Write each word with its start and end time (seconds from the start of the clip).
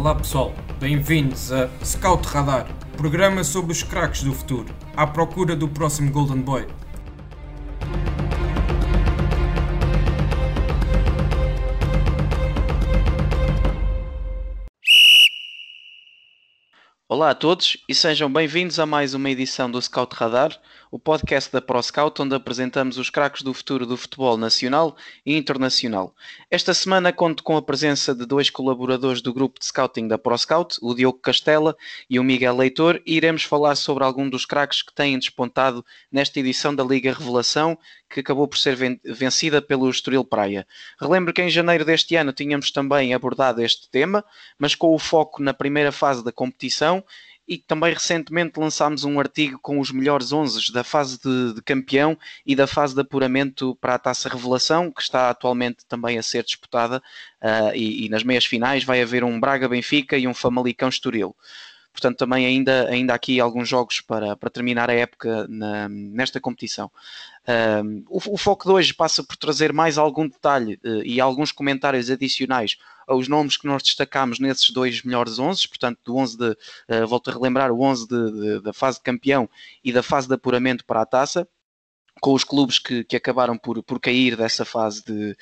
Olá 0.00 0.14
pessoal, 0.14 0.54
bem-vindos 0.78 1.52
a 1.52 1.68
Scout 1.84 2.26
Radar, 2.26 2.66
programa 2.96 3.44
sobre 3.44 3.70
os 3.70 3.82
craques 3.82 4.22
do 4.22 4.32
futuro, 4.32 4.74
à 4.96 5.06
procura 5.06 5.54
do 5.54 5.68
próximo 5.68 6.10
Golden 6.10 6.40
Boy. 6.40 6.66
Olá 17.06 17.28
a 17.28 17.34
todos 17.34 17.76
e 17.86 17.94
sejam 17.94 18.32
bem-vindos 18.32 18.80
a 18.80 18.86
mais 18.86 19.12
uma 19.12 19.28
edição 19.28 19.70
do 19.70 19.82
Scout 19.82 20.16
Radar, 20.16 20.58
o 20.90 20.98
podcast 20.98 21.52
da 21.52 21.62
ProScout, 21.62 22.20
onde 22.20 22.34
apresentamos 22.34 22.98
os 22.98 23.10
craques 23.10 23.42
do 23.42 23.54
futuro 23.54 23.86
do 23.86 23.96
futebol 23.96 24.36
nacional 24.36 24.96
e 25.24 25.36
internacional. 25.36 26.14
Esta 26.50 26.74
semana 26.74 27.12
conto 27.12 27.44
com 27.44 27.56
a 27.56 27.62
presença 27.62 28.12
de 28.12 28.26
dois 28.26 28.50
colaboradores 28.50 29.22
do 29.22 29.32
grupo 29.32 29.60
de 29.60 29.66
scouting 29.66 30.08
da 30.08 30.18
ProScout, 30.18 30.78
o 30.82 30.92
Diogo 30.94 31.18
Castela 31.18 31.76
e 32.08 32.18
o 32.18 32.24
Miguel 32.24 32.56
Leitor, 32.56 33.00
e 33.06 33.16
iremos 33.16 33.44
falar 33.44 33.76
sobre 33.76 34.02
algum 34.02 34.28
dos 34.28 34.44
craques 34.44 34.82
que 34.82 34.92
têm 34.92 35.18
despontado 35.18 35.84
nesta 36.10 36.40
edição 36.40 36.74
da 36.74 36.82
Liga 36.82 37.12
Revelação, 37.12 37.78
que 38.08 38.18
acabou 38.18 38.48
por 38.48 38.58
ser 38.58 38.76
vencida 39.04 39.62
pelo 39.62 39.88
Estoril 39.88 40.24
Praia. 40.24 40.66
Relembro 41.00 41.32
que 41.32 41.40
em 41.40 41.48
janeiro 41.48 41.84
deste 41.84 42.16
ano 42.16 42.32
tínhamos 42.32 42.72
também 42.72 43.14
abordado 43.14 43.62
este 43.62 43.88
tema, 43.88 44.24
mas 44.58 44.74
com 44.74 44.92
o 44.92 44.98
foco 44.98 45.40
na 45.40 45.54
primeira 45.54 45.92
fase 45.92 46.24
da 46.24 46.32
competição 46.32 47.04
e 47.50 47.58
também 47.58 47.92
recentemente 47.92 48.60
lançámos 48.60 49.02
um 49.02 49.18
artigo 49.18 49.58
com 49.58 49.80
os 49.80 49.90
melhores 49.90 50.32
11 50.32 50.72
da 50.72 50.84
fase 50.84 51.18
de, 51.20 51.54
de, 51.54 51.60
campeão 51.60 52.16
e 52.46 52.54
da 52.54 52.64
fase 52.64 52.94
de 52.94 53.00
apuramento 53.00 53.76
para 53.80 53.96
a 53.96 53.98
Taça 53.98 54.28
Revelação, 54.28 54.88
que 54.88 55.02
está 55.02 55.30
atualmente 55.30 55.84
também 55.84 56.16
a 56.16 56.22
ser 56.22 56.44
disputada 56.44 57.02
uh, 57.42 57.74
e, 57.74 58.06
e, 58.06 58.08
nas 58.08 58.22
meias 58.22 58.44
finais 58.44 58.84
vai 58.84 59.02
haver 59.02 59.24
um 59.24 59.40
Braga-Benfica 59.40 60.16
e 60.16 60.28
um 60.28 60.32
Famalicão 60.32 60.88
Estoril. 60.88 61.34
Portanto, 61.92 62.18
também 62.18 62.46
ainda, 62.46 62.88
ainda 62.88 63.14
aqui 63.14 63.40
alguns 63.40 63.68
jogos 63.68 64.00
para, 64.00 64.36
para 64.36 64.48
terminar 64.48 64.88
a 64.88 64.94
época 64.94 65.48
na, 65.48 65.88
nesta 65.88 66.40
competição. 66.40 66.88
Um, 67.82 68.04
o, 68.08 68.34
o, 68.34 68.36
foco 68.36 68.64
de 68.64 68.70
hoje 68.70 68.94
passa 68.94 69.24
por 69.24 69.36
trazer 69.36 69.72
mais 69.72 69.98
algum 69.98 70.28
detalhe 70.28 70.78
uh, 70.84 71.02
e 71.04 71.20
alguns 71.20 71.50
comentários 71.50 72.08
adicionais 72.08 72.76
aos 73.10 73.28
nomes 73.28 73.56
que 73.56 73.66
nós 73.66 73.82
destacamos 73.82 74.38
nesses 74.38 74.70
dois 74.70 75.02
melhores 75.02 75.38
11, 75.38 75.68
portanto, 75.68 75.98
do 76.04 76.16
11 76.16 76.38
de, 76.38 76.50
uh, 76.50 77.06
volto 77.08 77.30
a 77.30 77.34
relembrar, 77.34 77.72
o 77.72 77.82
11 77.82 78.06
de, 78.06 78.32
de, 78.32 78.60
da 78.62 78.72
fase 78.72 78.98
de 78.98 79.04
campeão 79.04 79.50
e 79.82 79.92
da 79.92 80.02
fase 80.02 80.28
de 80.28 80.34
apuramento 80.34 80.84
para 80.84 81.02
a 81.02 81.06
taça 81.06 81.46
com 82.20 82.34
os 82.34 82.44
clubes 82.44 82.78
que, 82.78 83.02
que 83.02 83.16
acabaram 83.16 83.56
por, 83.56 83.82
por 83.82 83.98
cair 83.98 84.36
dessa 84.36 84.64
fase 84.64 85.02
de, 85.04 85.36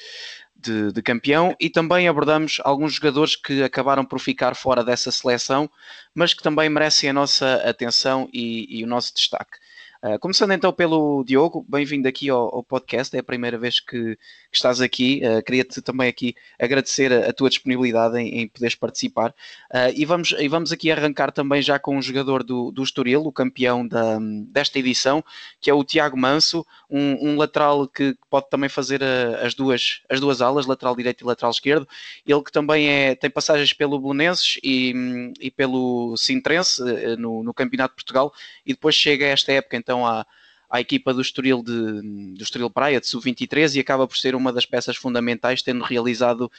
de, 0.55 0.93
de, 0.93 1.03
campeão 1.03 1.55
e 1.59 1.69
também 1.69 2.09
abordamos 2.09 2.61
alguns 2.65 2.95
jogadores 2.95 3.37
que 3.37 3.63
acabaram 3.63 4.05
por 4.05 4.21
ficar 4.21 4.55
fora 4.55 4.85
dessa 4.85 5.11
seleção, 5.11 5.69
mas 6.15 6.33
que 6.33 6.43
também 6.43 6.69
merecem 6.69 7.11
a 7.11 7.13
nossa 7.13 7.57
atenção 7.69 8.29
e, 8.33 8.79
e 8.79 8.85
o 8.85 8.87
nosso 8.87 9.13
destaque. 9.15 9.59
Uh, 10.01 10.17
começando 10.21 10.53
então 10.53 10.73
pelo 10.73 11.25
Diogo, 11.25 11.67
bem-vindo 11.69 12.07
aqui 12.07 12.31
ao, 12.31 12.55
ao, 12.55 12.63
podcast, 12.63 13.17
é 13.17 13.19
a 13.19 13.23
primeira 13.23 13.59
vez 13.59 13.81
que, 13.81 14.15
que 14.15 14.21
estás 14.53 14.81
aqui. 14.81 15.21
Uh, 15.25 15.43
Queria-te 15.43 15.83
também 15.83 16.09
aqui 16.09 16.37
agradecer 16.57 17.13
a, 17.13 17.31
a 17.31 17.33
tua 17.33 17.49
disponibilidade 17.49 18.17
em, 18.17 18.43
em 18.43 18.47
poderes 18.47 18.77
participar. 18.77 19.31
Uh, 19.75 19.91
e, 19.97 20.05
vamos, 20.05 20.33
e 20.39 20.47
vamos 20.47 20.71
aqui 20.71 20.93
arrancar 20.93 21.33
também 21.33 21.61
já 21.61 21.81
com 21.81 21.97
um 21.97 22.03
jogador 22.03 22.45
do, 22.45 22.71
do 22.71 22.81
Estoril, 22.81 23.27
o 23.27 23.33
campeão 23.33 23.85
da, 23.85 24.21
desta 24.47 24.79
edição, 24.79 25.25
que 25.61 25.69
é 25.69 25.75
o 25.75 25.83
Tiago 25.83 26.17
Manso, 26.17 26.65
um, 26.89 27.31
um 27.31 27.37
lateral 27.37 27.89
que 27.89 28.17
pode 28.31 28.49
também 28.49 28.69
fazer 28.69 29.03
as, 29.03 29.53
duas, 29.53 30.03
as 30.09 30.21
duas 30.21 30.41
alas, 30.41 30.67
lateral 30.67 30.95
direito 30.95 31.25
e 31.25 31.27
lateral 31.27 31.51
esquerdo. 31.51 31.89
Ele 32.25 32.43
que 32.45 32.53
também 32.53 32.89
é, 32.89 33.17
tem 33.17 33.29
passagens 33.29 33.73
pelo 33.73 33.99
Belenenses 33.99 34.61
e, 34.63 35.33
e 35.41 35.51
pelo 35.51 36.17
Sintrense 36.17 36.81
no, 37.19 37.43
no 37.43 37.53
Campeonato 37.53 37.95
de 37.95 37.97
Portugal 37.97 38.33
e 38.65 38.75
depois 38.75 38.95
chega 38.95 39.25
a 39.25 39.31
esta 39.31 39.51
época 39.51 39.88
então 39.89 40.07
à, 40.07 40.27
à 40.69 40.81
equipa 40.81 41.15
do 41.15 41.23
Estoril, 41.23 41.63
de, 41.63 42.35
do 42.35 42.43
Estoril 42.43 42.69
Praia, 42.69 43.01
de 43.01 43.07
Sub-23, 43.07 43.77
e 43.77 43.81
acaba 43.81 44.07
por 44.07 44.19
ser 44.19 44.35
uma 44.35 44.53
das 44.53 44.67
peças 44.67 44.97
fundamentais, 44.97 45.63
tendo 45.63 45.83
realizado 45.83 46.43
uh, 46.43 46.51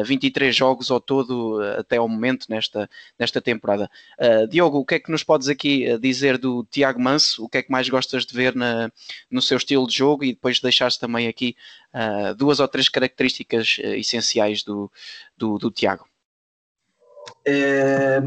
eh, 0.00 0.02
23 0.02 0.56
jogos 0.56 0.90
ao 0.90 0.98
todo 0.98 1.58
uh, 1.58 1.80
até 1.80 1.98
ao 1.98 2.08
momento 2.08 2.46
nesta, 2.48 2.88
nesta 3.18 3.40
temporada. 3.40 3.90
Uh, 4.18 4.48
Diogo, 4.48 4.78
o 4.78 4.84
que 4.84 4.94
é 4.94 4.98
que 4.98 5.10
nos 5.10 5.22
podes 5.22 5.48
aqui 5.48 5.98
dizer 5.98 6.38
do 6.38 6.66
Tiago 6.70 6.98
Manso? 6.98 7.44
O 7.44 7.48
que 7.50 7.58
é 7.58 7.62
que 7.62 7.70
mais 7.70 7.86
gostas 7.88 8.24
de 8.24 8.34
ver 8.34 8.54
na, 8.54 8.90
no 9.30 9.42
seu 9.42 9.58
estilo 9.58 9.86
de 9.86 9.94
jogo? 9.94 10.24
E 10.24 10.32
depois 10.32 10.58
deixaste 10.58 10.98
também 10.98 11.28
aqui 11.28 11.54
duas 12.36 12.60
ou 12.60 12.68
três 12.68 12.88
características 12.88 13.78
essenciais 13.78 14.62
do, 14.62 14.90
do, 15.36 15.58
do 15.58 15.70
Tiago. 15.70 16.09
Eh, 17.46 18.20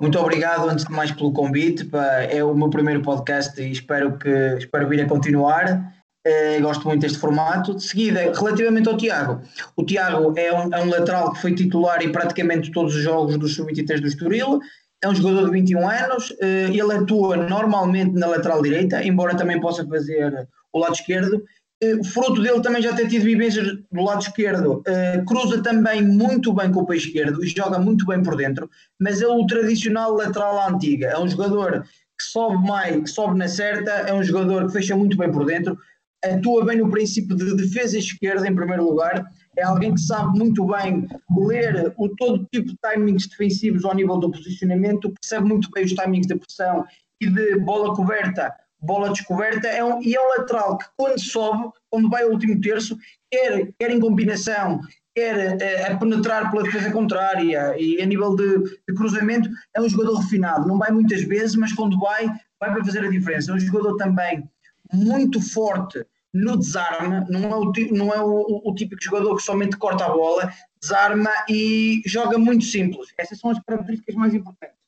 muito 0.00 0.18
obrigado, 0.18 0.68
antes 0.68 0.84
de 0.84 0.92
mais, 0.92 1.12
pelo 1.12 1.32
convite. 1.32 1.88
É 2.30 2.42
o 2.42 2.54
meu 2.54 2.70
primeiro 2.70 3.02
podcast 3.02 3.60
e 3.60 3.70
espero, 3.70 4.16
que, 4.16 4.56
espero 4.58 4.88
vir 4.88 5.02
a 5.02 5.06
continuar. 5.06 5.94
Uh, 6.26 6.60
gosto 6.60 6.86
muito 6.86 7.00
deste 7.00 7.18
formato. 7.18 7.74
De 7.74 7.82
seguida, 7.82 8.20
relativamente 8.20 8.88
ao 8.88 8.96
Tiago, 8.96 9.40
o 9.74 9.84
Tiago 9.84 10.34
é 10.36 10.52
um, 10.52 10.74
é 10.74 10.82
um 10.82 10.90
lateral 10.90 11.32
que 11.32 11.40
foi 11.40 11.54
titular 11.54 12.02
em 12.02 12.12
praticamente 12.12 12.70
todos 12.70 12.94
os 12.94 13.02
jogos 13.02 13.38
do 13.38 13.48
Sub-23 13.48 14.00
do 14.00 14.06
Estoril. 14.06 14.60
É 15.02 15.08
um 15.08 15.14
jogador 15.14 15.46
de 15.46 15.52
21 15.52 15.88
anos. 15.88 16.30
Uh, 16.30 16.70
ele 16.70 16.92
atua 16.94 17.36
normalmente 17.36 18.12
na 18.12 18.26
lateral 18.26 18.62
direita, 18.62 19.02
embora 19.02 19.36
também 19.36 19.60
possa 19.60 19.86
fazer 19.86 20.46
o 20.72 20.78
lado 20.78 20.94
esquerdo. 20.94 21.42
Uh, 21.82 22.04
fruto 22.04 22.42
dele 22.42 22.60
também 22.60 22.82
já 22.82 22.94
ter 22.94 23.08
tido 23.08 23.22
vivências 23.22 23.78
do 23.90 24.02
lado 24.02 24.20
esquerdo, 24.20 24.82
uh, 24.86 25.24
cruza 25.24 25.62
também 25.62 26.02
muito 26.02 26.52
bem 26.52 26.70
com 26.70 26.80
o 26.80 26.86
pé 26.86 26.96
esquerdo 26.96 27.42
e 27.42 27.48
joga 27.48 27.78
muito 27.78 28.04
bem 28.04 28.22
por 28.22 28.36
dentro, 28.36 28.68
mas 29.00 29.22
é 29.22 29.26
o 29.26 29.46
tradicional 29.46 30.12
lateral 30.12 30.58
à 30.58 30.68
antiga. 30.68 31.06
É 31.06 31.18
um 31.18 31.26
jogador 31.26 31.82
que 31.82 32.24
sobe 32.24 32.56
mais, 32.66 33.02
que 33.02 33.08
sobe 33.08 33.38
na 33.38 33.48
certa, 33.48 33.90
é 33.90 34.12
um 34.12 34.22
jogador 34.22 34.66
que 34.66 34.72
fecha 34.72 34.94
muito 34.94 35.16
bem 35.16 35.32
por 35.32 35.46
dentro, 35.46 35.78
atua 36.22 36.66
bem 36.66 36.76
no 36.76 36.90
princípio 36.90 37.34
de 37.34 37.56
defesa 37.56 37.96
esquerda 37.96 38.46
em 38.46 38.54
primeiro 38.54 38.84
lugar, 38.84 39.24
é 39.56 39.62
alguém 39.62 39.94
que 39.94 40.00
sabe 40.00 40.38
muito 40.38 40.66
bem 40.66 41.06
ler 41.34 41.92
o 41.96 42.08
todo 42.10 42.46
tipo 42.52 42.68
de 42.68 42.76
timings 42.82 43.26
defensivos 43.26 43.84
ao 43.84 43.94
nível 43.94 44.18
do 44.18 44.30
posicionamento, 44.30 45.12
percebe 45.20 45.48
muito 45.48 45.70
bem 45.70 45.84
os 45.84 45.92
timings 45.92 46.26
de 46.26 46.36
pressão 46.36 46.84
e 47.20 47.28
de 47.28 47.58
bola 47.60 47.94
coberta 47.94 48.54
bola 48.80 49.10
descoberta, 49.10 49.68
é 49.68 49.84
um, 49.84 50.02
e 50.02 50.14
é 50.14 50.20
um 50.20 50.28
lateral 50.38 50.78
que 50.78 50.86
quando 50.96 51.20
sobe, 51.20 51.70
quando 51.90 52.08
vai 52.08 52.22
ao 52.22 52.30
último 52.30 52.60
terço, 52.60 52.96
quer, 53.30 53.72
quer 53.78 53.90
em 53.90 54.00
combinação, 54.00 54.80
quer 55.14 55.60
é, 55.60 55.92
a 55.92 55.96
penetrar 55.96 56.50
pela 56.50 56.62
defesa 56.62 56.90
contrária 56.90 57.76
e 57.78 58.00
a 58.00 58.06
nível 58.06 58.34
de, 58.34 58.58
de, 58.88 58.94
cruzamento, 58.94 59.50
é 59.74 59.80
um 59.80 59.88
jogador 59.88 60.18
refinado, 60.18 60.66
não 60.66 60.78
vai 60.78 60.90
muitas 60.90 61.22
vezes, 61.22 61.56
mas 61.56 61.72
quando 61.72 61.98
vai, 61.98 62.26
vai 62.58 62.72
para 62.72 62.84
fazer 62.84 63.04
a 63.04 63.10
diferença. 63.10 63.50
É 63.50 63.54
um 63.54 63.60
jogador 63.60 63.96
também 63.96 64.48
muito 64.92 65.40
forte 65.40 66.04
no 66.32 66.56
desarme, 66.56 67.26
não 67.28 67.50
é 67.50 67.56
o, 67.56 67.72
não 67.92 68.14
é 68.14 68.22
o, 68.22 68.62
o 68.64 68.74
típico 68.74 69.02
jogador 69.02 69.36
que 69.36 69.42
somente 69.42 69.76
corta 69.76 70.04
a 70.04 70.10
bola, 70.10 70.52
desarma 70.80 71.30
e 71.48 72.02
joga 72.06 72.38
muito 72.38 72.64
simples. 72.64 73.08
Essas 73.18 73.38
são 73.38 73.50
as 73.50 73.60
características 73.60 74.14
mais 74.14 74.32
importantes. 74.32 74.78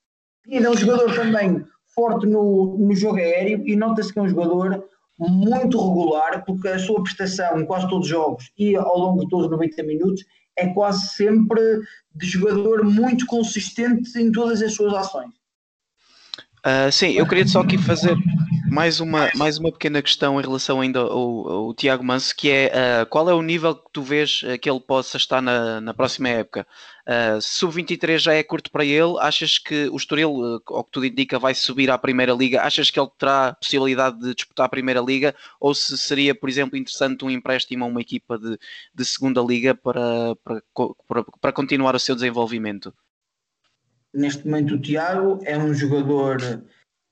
E 0.47 0.56
é 0.56 0.70
um 0.70 0.76
jogador 0.76 1.14
também 1.14 1.64
forte 1.94 2.26
no, 2.26 2.76
no 2.78 2.94
jogo 2.94 3.19
aéreo 3.19 3.66
e 3.66 3.76
nota-se 3.76 4.12
que 4.12 4.19
é 4.19 4.22
um 4.22 4.28
jogador 4.28 4.84
muito 5.19 5.78
regular, 5.78 6.44
porque 6.44 6.69
a 6.69 6.78
sua 6.78 7.03
prestação 7.03 7.60
em 7.60 7.66
quase 7.66 7.88
todos 7.88 8.06
os 8.06 8.10
jogos 8.10 8.50
e 8.58 8.75
ao 8.76 8.98
longo 8.98 9.20
de 9.20 9.28
todos 9.28 9.47
os 9.47 9.53
90 9.53 9.82
minutos 9.82 10.25
é 10.56 10.69
quase 10.69 11.08
sempre 11.08 11.60
de 12.14 12.26
jogador 12.26 12.84
muito 12.84 13.26
consistente 13.26 14.19
em 14.19 14.30
todas 14.30 14.60
as 14.62 14.75
suas 14.75 14.92
ações. 14.94 15.30
Uh, 16.64 16.92
sim, 16.92 17.10
eu 17.12 17.26
queria 17.26 17.47
só 17.47 17.60
aqui 17.60 17.76
fazer 17.78 18.16
mais 18.72 19.00
uma, 19.00 19.31
mais 19.37 19.59
uma 19.59 19.71
pequena 19.71 20.00
questão 20.00 20.41
em 20.41 20.43
relação 20.43 20.81
ainda 20.81 21.00
ao, 21.00 21.49
ao 21.49 21.75
Tiago 21.75 22.03
Manso, 22.03 22.34
que 22.34 22.51
é 22.51 22.72
uh, 23.03 23.07
qual 23.07 23.28
é 23.28 23.34
o 23.34 23.42
nível 23.42 23.74
que 23.74 23.91
tu 23.92 24.03
vês 24.03 24.41
que 24.63 24.71
ele 24.71 24.80
possa 24.80 25.19
estar 25.19 25.42
na, 25.42 25.78
na 25.78 25.92
próxima 25.92 26.30
época? 26.30 26.66
Uh, 27.07 27.39
Sub-23 27.41 28.19
já 28.19 28.33
é 28.33 28.42
curto 28.42 28.71
para 28.71 28.83
ele, 28.83 29.19
achas 29.21 29.59
que 29.59 29.89
o 29.89 29.97
Estoril, 29.97 30.63
ao 30.66 30.84
que 30.84 30.91
tudo 30.91 31.04
indica, 31.04 31.39
vai 31.39 31.54
subir 31.54 31.91
à 31.91 31.98
Primeira 31.98 32.33
Liga? 32.33 32.63
Achas 32.63 32.91
que 32.91 32.98
ele 32.98 33.10
terá 33.19 33.53
possibilidade 33.60 34.19
de 34.19 34.34
disputar 34.34 34.65
a 34.65 34.71
Primeira 34.71 35.03
Liga? 35.03 35.34
Ou 35.60 35.74
se 35.74 35.98
seria, 35.98 36.34
por 36.34 36.48
exemplo, 36.48 36.78
interessante 36.78 37.27
um 37.27 37.30
empréstimo 37.30 37.84
a 37.84 37.89
uma 37.89 38.01
equipa 38.01 38.39
de, 38.39 38.59
de 38.95 39.04
Segunda 39.04 39.42
Liga 39.42 39.74
para, 39.74 40.34
para, 40.42 40.63
para, 41.07 41.24
para 41.41 41.53
continuar 41.53 41.95
o 41.95 42.01
seu 42.01 42.15
desenvolvimento? 42.15 42.95
neste 44.15 44.47
momento 44.47 44.74
o 44.74 44.78
Tiago 44.78 45.41
é 45.42 45.57
um 45.57 45.72
jogador 45.72 46.36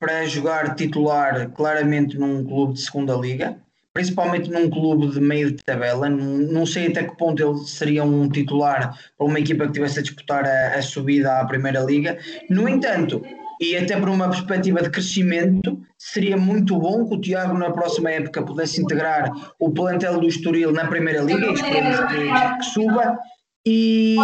para 0.01 0.25
jogar 0.27 0.75
titular 0.75 1.51
claramente 1.51 2.19
num 2.19 2.43
clube 2.43 2.73
de 2.73 2.81
segunda 2.81 3.15
liga, 3.15 3.59
principalmente 3.93 4.51
num 4.51 4.71
clube 4.71 5.11
de 5.11 5.21
meio 5.21 5.53
de 5.53 5.63
tabela. 5.63 6.09
Não 6.09 6.65
sei 6.65 6.89
até 6.89 7.05
que 7.05 7.17
ponto 7.19 7.43
ele 7.43 7.59
seria 7.67 8.03
um 8.03 8.27
titular 8.29 8.99
para 9.19 9.27
uma 9.27 9.39
equipa 9.39 9.67
que 9.67 9.73
tivesse 9.73 9.99
a 9.99 10.03
disputar 10.03 10.45
a, 10.47 10.79
a 10.79 10.83
subida 10.83 11.39
à 11.39 11.45
primeira 11.45 11.81
liga. 11.81 12.19
No 12.49 12.67
entanto, 12.67 13.23
e 13.61 13.77
até 13.77 13.95
por 14.01 14.09
uma 14.09 14.31
perspectiva 14.31 14.83
de 14.83 14.89
crescimento, 14.89 15.79
seria 15.99 16.39
muito 16.39 16.79
bom 16.79 17.07
que 17.07 17.15
o 17.17 17.21
Tiago 17.21 17.59
na 17.59 17.71
próxima 17.71 18.11
época 18.11 18.43
pudesse 18.43 18.81
integrar 18.81 19.31
o 19.59 19.71
plantel 19.71 20.19
do 20.19 20.27
Estoril 20.27 20.73
na 20.73 20.87
primeira 20.87 21.21
liga, 21.21 21.47
e 21.47 21.53
esperemos 21.53 21.99
que, 21.99 22.57
que 22.57 22.65
suba 22.73 23.19
e, 23.67 24.17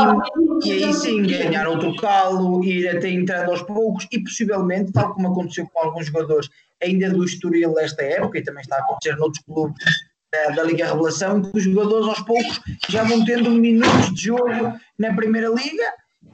e 0.65 0.73
aí 0.73 0.95
sim 0.95 1.23
ganhar 1.27 1.69
outro 1.69 1.95
calo, 1.97 2.65
ir 2.65 2.89
até 2.89 3.11
entrando 3.11 3.51
aos 3.51 3.63
poucos 3.63 4.07
e 4.11 4.23
possivelmente, 4.23 4.93
tal 4.93 5.15
como 5.15 5.29
aconteceu 5.29 5.69
com 5.73 5.81
alguns 5.81 6.07
jogadores 6.07 6.49
ainda 6.83 7.11
do 7.11 7.25
Estoril 7.25 7.73
nesta 7.75 8.03
época 8.03 8.39
e 8.39 8.43
também 8.43 8.63
está 8.63 8.77
a 8.77 8.81
acontecer 8.81 9.17
noutros 9.17 9.43
clubes 9.45 9.85
da, 10.33 10.55
da 10.55 10.63
Liga 10.63 10.87
Revelação, 10.87 11.43
que 11.43 11.57
os 11.57 11.65
jogadores 11.65 12.07
aos 12.07 12.21
poucos 12.23 12.61
já 12.89 13.05
vão 13.05 13.25
tendo 13.25 13.51
minutos 13.51 14.15
de 14.15 14.25
jogo 14.25 14.79
na 14.99 15.15
Primeira 15.15 15.49
Liga 15.49 15.85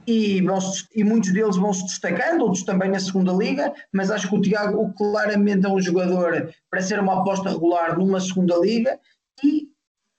e, 0.07 0.41
vão 0.41 0.59
e 0.95 1.03
muitos 1.03 1.31
deles 1.31 1.55
vão 1.55 1.73
se 1.73 1.83
destacando, 1.83 2.41
outros 2.41 2.63
também 2.63 2.89
na 2.89 2.99
segunda 2.99 3.31
liga, 3.31 3.73
mas 3.91 4.11
acho 4.11 4.29
que 4.29 4.35
o 4.35 4.41
Tiago 4.41 4.93
claramente 4.93 5.65
é 5.65 5.69
um 5.69 5.81
jogador 5.81 6.53
para 6.69 6.81
ser 6.81 6.99
uma 6.99 7.21
aposta 7.21 7.49
regular 7.49 7.97
numa 7.97 8.19
segunda 8.19 8.57
liga 8.57 8.99
e 9.43 9.72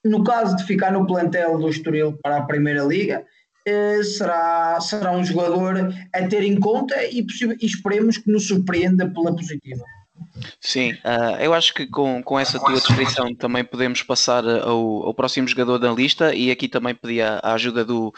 no 0.04 0.22
caso 0.22 0.56
de 0.56 0.64
ficar 0.64 0.92
no 0.92 1.06
plantel 1.06 1.58
do 1.58 1.68
Estoril 1.68 2.18
para 2.22 2.38
a 2.38 2.42
primeira 2.42 2.84
liga, 2.84 3.24
eh, 3.66 4.02
será, 4.02 4.78
será 4.80 5.12
um 5.12 5.24
jogador 5.24 5.92
a 6.12 6.28
ter 6.28 6.42
em 6.42 6.60
conta 6.60 6.94
e, 7.04 7.26
e 7.60 7.66
esperemos 7.66 8.18
que 8.18 8.30
nos 8.30 8.46
surpreenda 8.46 9.08
pela 9.08 9.34
positiva. 9.34 9.82
Sim, 10.60 10.92
uh, 10.92 11.40
eu 11.40 11.54
acho 11.54 11.72
que 11.74 11.86
com, 11.86 12.22
com 12.22 12.38
essa 12.38 12.58
tua 12.58 12.74
descrição 12.74 13.34
também 13.34 13.64
podemos 13.64 14.02
passar 14.02 14.44
ao, 14.46 15.06
ao 15.06 15.14
próximo 15.14 15.46
jogador 15.48 15.78
da 15.78 15.92
lista 15.92 16.34
e 16.34 16.50
aqui 16.50 16.68
também 16.68 16.94
pedi 16.94 17.22
a, 17.22 17.38
a 17.38 17.54
ajuda 17.54 17.84
do, 17.84 18.12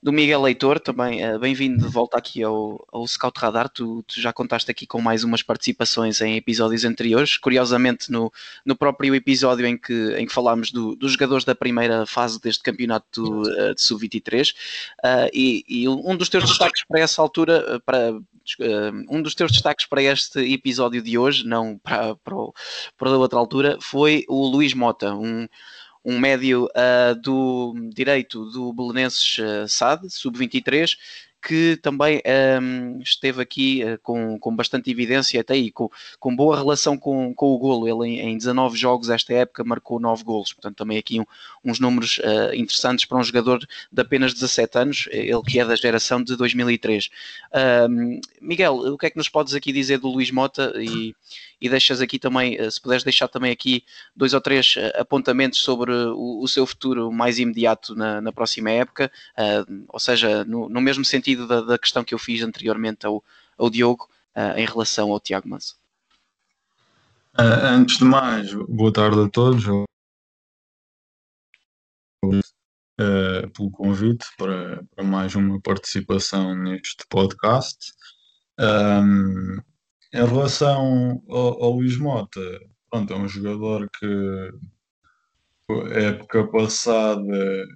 do 0.00 0.12
Miguel 0.12 0.42
Leitor, 0.42 0.78
também 0.78 1.26
uh, 1.28 1.38
bem-vindo 1.40 1.84
de 1.84 1.92
volta 1.92 2.16
aqui 2.16 2.42
ao, 2.42 2.86
ao 2.92 3.06
Scout 3.06 3.38
Radar. 3.40 3.68
Tu, 3.68 4.02
tu, 4.04 4.20
já 4.20 4.32
contaste 4.32 4.70
aqui 4.70 4.86
com 4.86 5.00
mais 5.00 5.24
umas 5.24 5.42
participações 5.42 6.20
em 6.20 6.36
episódios 6.36 6.84
anteriores, 6.84 7.36
curiosamente 7.36 8.10
no, 8.10 8.32
no 8.64 8.76
próprio 8.76 9.12
episódio 9.14 9.66
em 9.66 9.76
que, 9.76 10.14
em 10.16 10.24
que 10.24 10.32
falámos 10.32 10.70
do, 10.70 10.94
dos 10.94 11.12
jogadores 11.12 11.44
da 11.44 11.54
primeira 11.54 12.06
fase 12.06 12.40
deste 12.40 12.62
campeonato 12.62 13.42
uh, 13.42 13.74
de 13.74 13.82
Sub-23 13.82 14.52
uh, 14.52 15.30
e, 15.32 15.64
e, 15.68 15.88
um 15.88 16.16
dos 16.16 16.28
teus 16.28 16.44
destaques 16.44 16.84
para 16.84 17.00
essa 17.00 17.20
altura, 17.20 17.80
para, 17.84 18.12
um 19.10 19.20
dos 19.20 19.34
teus 19.34 19.50
destaques 19.50 19.84
para 19.84 20.02
este 20.02 20.38
episódio 20.52 21.02
de 21.02 21.18
hoje, 21.18 21.44
não 21.44 21.76
para, 21.76 22.14
para, 22.16 22.36
para 22.96 23.10
outra 23.10 23.38
altura, 23.38 23.78
foi 23.80 24.24
o 24.28 24.46
Luís 24.46 24.74
Mota, 24.74 25.12
um 25.12 25.48
um 26.08 26.18
médio 26.18 26.64
uh, 26.64 27.14
do 27.20 27.74
direito 27.92 28.46
do 28.46 28.72
Belenenses 28.72 29.36
uh, 29.38 29.68
SAD, 29.68 30.08
sub-23, 30.08 30.96
que 31.46 31.76
também 31.76 32.22
um, 32.60 32.98
esteve 33.00 33.42
aqui 33.42 33.84
uh, 33.84 33.98
com, 34.02 34.38
com 34.38 34.56
bastante 34.56 34.90
evidência 34.90 35.38
até 35.38 35.52
aí, 35.52 35.70
com, 35.70 35.90
com 36.18 36.34
boa 36.34 36.56
relação 36.56 36.96
com, 36.96 37.34
com 37.34 37.52
o 37.52 37.58
golo. 37.58 37.86
Ele 37.86 38.16
em, 38.16 38.30
em 38.30 38.38
19 38.38 38.76
jogos 38.76 39.10
esta 39.10 39.34
época 39.34 39.62
marcou 39.62 40.00
9 40.00 40.24
golos, 40.24 40.54
portanto 40.54 40.76
também 40.76 40.96
aqui 40.96 41.20
um, 41.20 41.26
uns 41.62 41.78
números 41.78 42.18
uh, 42.20 42.54
interessantes 42.54 43.04
para 43.04 43.18
um 43.18 43.22
jogador 43.22 43.58
de 43.92 44.00
apenas 44.00 44.32
17 44.32 44.78
anos, 44.78 45.08
ele 45.10 45.42
que 45.42 45.60
é 45.60 45.64
da 45.64 45.76
geração 45.76 46.22
de 46.22 46.36
2003. 46.36 47.10
Uh, 47.52 48.20
Miguel, 48.40 48.74
o 48.74 48.96
que 48.96 49.06
é 49.06 49.10
que 49.10 49.18
nos 49.18 49.28
podes 49.28 49.54
aqui 49.54 49.72
dizer 49.72 49.98
do 49.98 50.08
Luís 50.08 50.30
Mota 50.30 50.72
e, 50.76 51.14
e 51.60 51.68
deixas 51.68 52.00
aqui 52.00 52.18
também, 52.18 52.56
eh, 52.56 52.70
se 52.70 52.80
puderes 52.80 53.02
deixar 53.02 53.28
também 53.28 53.50
aqui 53.50 53.84
dois 54.14 54.32
ou 54.32 54.40
três 54.40 54.74
eh, 54.76 54.92
apontamentos 54.98 55.60
sobre 55.60 55.92
o, 55.92 56.40
o 56.42 56.48
seu 56.48 56.66
futuro 56.66 57.10
mais 57.10 57.38
imediato 57.38 57.94
na, 57.94 58.20
na 58.20 58.32
próxima 58.32 58.70
época, 58.70 59.10
uh, 59.36 59.84
ou 59.88 59.98
seja, 59.98 60.44
no, 60.44 60.68
no 60.68 60.80
mesmo 60.80 61.04
sentido 61.04 61.46
da, 61.46 61.60
da, 61.60 61.78
questão 61.78 62.04
que 62.04 62.14
eu 62.14 62.18
fiz 62.18 62.42
anteriormente 62.42 63.06
ao, 63.06 63.24
ao 63.56 63.68
Diogo 63.68 64.08
uh, 64.36 64.58
em 64.58 64.66
relação 64.66 65.10
ao 65.10 65.20
Tiago 65.20 65.48
Manso. 65.48 65.76
Antes 67.36 67.98
de 67.98 68.04
mais, 68.04 68.52
boa 68.52 68.92
tarde 68.92 69.20
a 69.20 69.28
todos. 69.28 69.64
Uh, 73.00 73.48
pelo 73.54 73.70
convite 73.70 74.26
para, 74.36 74.82
para, 74.94 75.04
mais 75.04 75.36
uma 75.36 75.60
participação 75.60 76.56
neste 76.56 77.06
podcast. 77.08 77.92
Um, 78.58 79.58
em 80.12 80.24
relação 80.24 81.22
ao, 81.28 81.62
ao 81.62 81.72
Luís 81.72 81.96
Mota, 81.98 82.40
pronto, 82.90 83.12
é 83.12 83.16
um 83.16 83.28
jogador 83.28 83.88
que 83.98 84.52
época 85.92 86.46
passada 86.48 87.66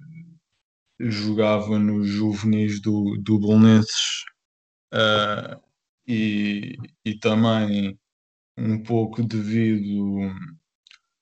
jogava 0.99 1.77
nos 1.77 2.07
juvenis 2.07 2.81
do, 2.81 3.17
do 3.21 3.39
Belenenses 3.39 4.23
uh, 4.93 5.59
e, 6.07 6.77
e 7.05 7.19
também 7.19 7.99
um 8.57 8.81
pouco 8.81 9.23
devido 9.23 10.31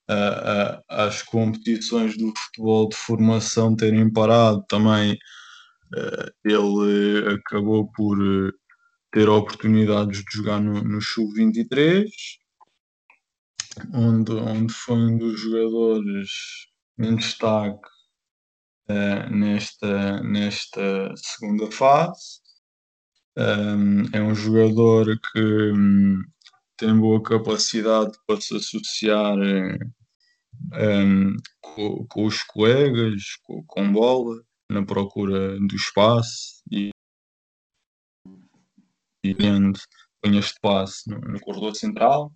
a, 0.07 0.81
a, 0.89 1.05
às 1.05 1.21
competições 1.21 2.17
do 2.17 2.33
futebol 2.35 2.89
de 2.89 2.95
formação 2.95 3.75
terem 3.75 4.11
parado, 4.11 4.63
também 4.67 5.13
uh, 5.13 6.31
ele 6.43 7.35
acabou 7.35 7.89
por 7.91 8.17
ter 9.11 9.29
oportunidades 9.29 10.23
de 10.23 10.37
jogar 10.37 10.61
no, 10.61 10.81
no 10.83 11.01
Sub-23, 11.01 12.09
onde, 13.93 14.31
onde 14.33 14.73
foi 14.73 14.97
um 14.97 15.17
dos 15.17 15.39
jogadores 15.39 16.29
em 16.99 17.15
destaque 17.15 17.87
uh, 18.89 19.29
nesta, 19.29 20.21
nesta 20.23 21.13
segunda 21.15 21.69
fase. 21.71 22.41
Um, 23.37 24.03
é 24.13 24.21
um 24.21 24.35
jogador 24.35 25.05
que 25.31 25.71
um, 25.73 26.21
tem 26.77 26.97
boa 26.97 27.21
capacidade 27.21 28.11
para 28.27 28.41
se 28.41 28.55
associar 28.55 29.37
um, 30.73 31.35
com, 31.61 32.05
com, 32.07 32.25
os 32.25 32.43
colegas, 32.43 33.23
com, 33.43 33.63
com 33.65 33.91
bola, 33.91 34.41
na 34.69 34.85
procura 34.85 35.57
do 35.59 35.75
espaço 35.75 36.61
e 36.71 36.91
e 39.23 39.35
põe 39.35 40.37
este 40.37 40.59
passe 40.61 41.09
no, 41.09 41.19
no, 41.19 41.39
corredor 41.39 41.75
central. 41.75 42.31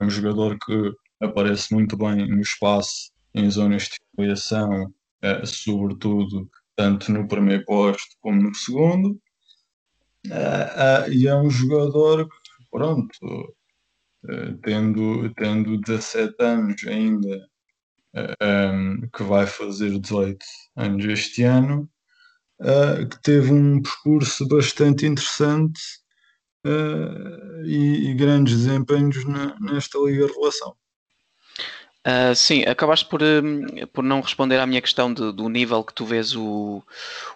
É 0.00 0.04
um 0.04 0.10
jogador 0.10 0.58
que 0.58 0.92
aparece 1.20 1.72
muito 1.74 1.96
bem 1.96 2.28
no 2.28 2.40
espaço, 2.40 3.12
em 3.34 3.50
zonas 3.50 3.84
de 3.84 3.96
filiação, 4.14 4.92
eh, 5.22 5.44
sobretudo 5.44 6.48
tanto 6.76 7.12
no 7.12 7.26
primeiro 7.26 7.64
posto 7.64 8.16
como 8.20 8.42
no 8.42 8.54
segundo. 8.54 9.20
Eh, 10.26 10.74
eh, 10.76 11.10
e 11.10 11.26
é 11.28 11.34
um 11.34 11.50
jogador 11.50 12.28
que, 12.28 12.64
pronto, 12.70 13.56
tendo, 14.62 15.32
tendo 15.34 15.78
17 15.80 16.34
anos 16.40 16.82
ainda, 16.86 17.46
um, 18.40 19.08
que 19.08 19.22
vai 19.22 19.46
fazer 19.46 19.98
18 19.98 20.38
anos 20.76 21.04
este 21.04 21.42
ano, 21.42 21.90
uh, 22.60 23.06
que 23.08 23.20
teve 23.22 23.52
um 23.52 23.82
percurso 23.82 24.46
bastante 24.46 25.04
interessante 25.04 25.80
uh, 26.64 27.64
e, 27.64 28.10
e, 28.10 28.14
grandes 28.14 28.56
desempenhos 28.56 29.24
na, 29.24 29.56
nesta 29.60 29.98
Liga 29.98 30.26
Revelação. 30.26 30.74
Uh, 32.06 32.34
sim, 32.34 32.62
acabaste 32.64 33.06
por, 33.06 33.22
um, 33.22 33.86
por 33.86 34.04
não 34.04 34.20
responder 34.20 34.58
à 34.58 34.66
minha 34.66 34.82
questão 34.82 35.12
de, 35.12 35.32
do 35.32 35.48
nível 35.48 35.82
que 35.82 35.94
tu 35.94 36.04
vês 36.04 36.36
o, 36.36 36.82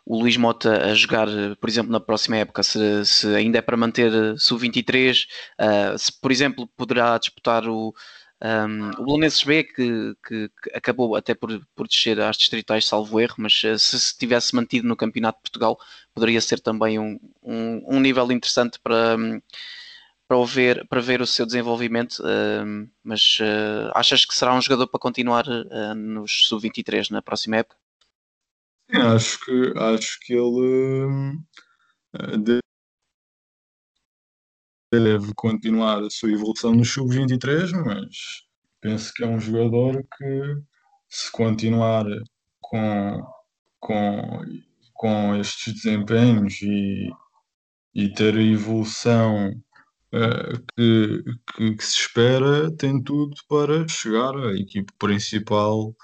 o 0.04 0.18
Luís 0.18 0.37
Mota 0.37 0.90
a 0.90 0.94
jogar, 0.94 1.26
por 1.58 1.70
exemplo, 1.70 1.90
na 1.90 1.99
próxima 1.99 2.37
época, 2.37 2.62
se, 2.62 3.04
se 3.06 3.35
ainda 3.35 3.58
é 3.58 3.62
para 3.62 3.78
manter 3.78 4.12
sub-23, 4.38 5.26
uh, 5.58 5.99
se 5.99 6.12
por 6.20 6.30
exemplo 6.30 6.66
poderá 6.76 7.16
disputar 7.16 7.66
o, 7.66 7.94
um, 8.40 8.90
o 9.00 9.04
Belenenses 9.04 9.42
B, 9.42 9.64
que, 9.64 10.16
que, 10.26 10.49
que, 10.49 10.71
acabou 10.73 11.16
até 11.16 11.35
por, 11.35 11.61
por 11.75 11.88
descer 11.88 12.21
às 12.21 12.37
distritais, 12.37 12.87
salvo 12.87 13.18
erro, 13.21 13.35
mas 13.38 13.52
se, 13.61 13.78
se 13.78 14.16
tivesse 14.16 14.54
mantido 14.54 14.87
no 14.87 14.97
Campeonato 14.97 15.38
de 15.38 15.42
Portugal, 15.42 15.78
poderia 16.14 16.40
ser 16.40 16.61
também 16.61 16.99
um, 16.99 17.18
um, 17.42 17.97
um 17.97 18.00
nível 18.00 18.30
interessante 18.30 18.78
para, 18.78 19.16
para, 20.28 20.45
ver, 20.45 20.87
para 20.87 21.00
ver 21.00 21.21
o 21.21 21.26
seu 21.26 21.45
desenvolvimento. 21.45 22.21
Uh, 22.21 22.88
mas 23.02 23.38
uh, 23.40 23.90
achas 23.95 24.25
que 24.25 24.35
será 24.35 24.54
um 24.54 24.62
jogador 24.62 24.87
para 24.87 25.00
continuar 25.00 25.47
uh, 25.49 25.95
nos 25.97 26.47
sub-23 26.47 27.11
na 27.11 27.21
próxima 27.21 27.57
época? 27.57 27.76
Sim, 28.88 28.99
acho 29.02 29.45
que, 29.45 29.73
acho 29.76 30.21
que 30.21 30.33
ele 30.33 31.38
deve 34.90 35.33
continuar 35.35 36.02
a 36.02 36.11
sua 36.11 36.30
evolução 36.30 36.75
no 36.75 36.85
sub-23, 36.85 37.73
mas 37.85 38.45
penso 38.80 39.12
que 39.12 39.23
é 39.23 39.26
um 39.26 39.38
jogador 39.38 40.04
que, 40.16 40.62
se 41.09 41.30
continuar 41.33 42.07
com, 42.61 43.23
com, 43.80 44.42
com 44.95 45.37
estes 45.37 45.75
desempenhos 45.75 46.61
e, 46.62 47.11
e 47.95 48.12
ter 48.12 48.37
a 48.37 48.42
evolução 48.42 49.50
uh, 50.12 50.64
que, 50.75 51.25
que, 51.54 51.75
que, 51.76 51.85
se 51.85 52.00
espera, 52.00 52.71
tem 52.76 53.02
tudo 53.02 53.35
para 53.49 53.87
chegar 53.88 54.37
à 54.37 54.54
equipe 54.54 54.92
principal 54.99 55.95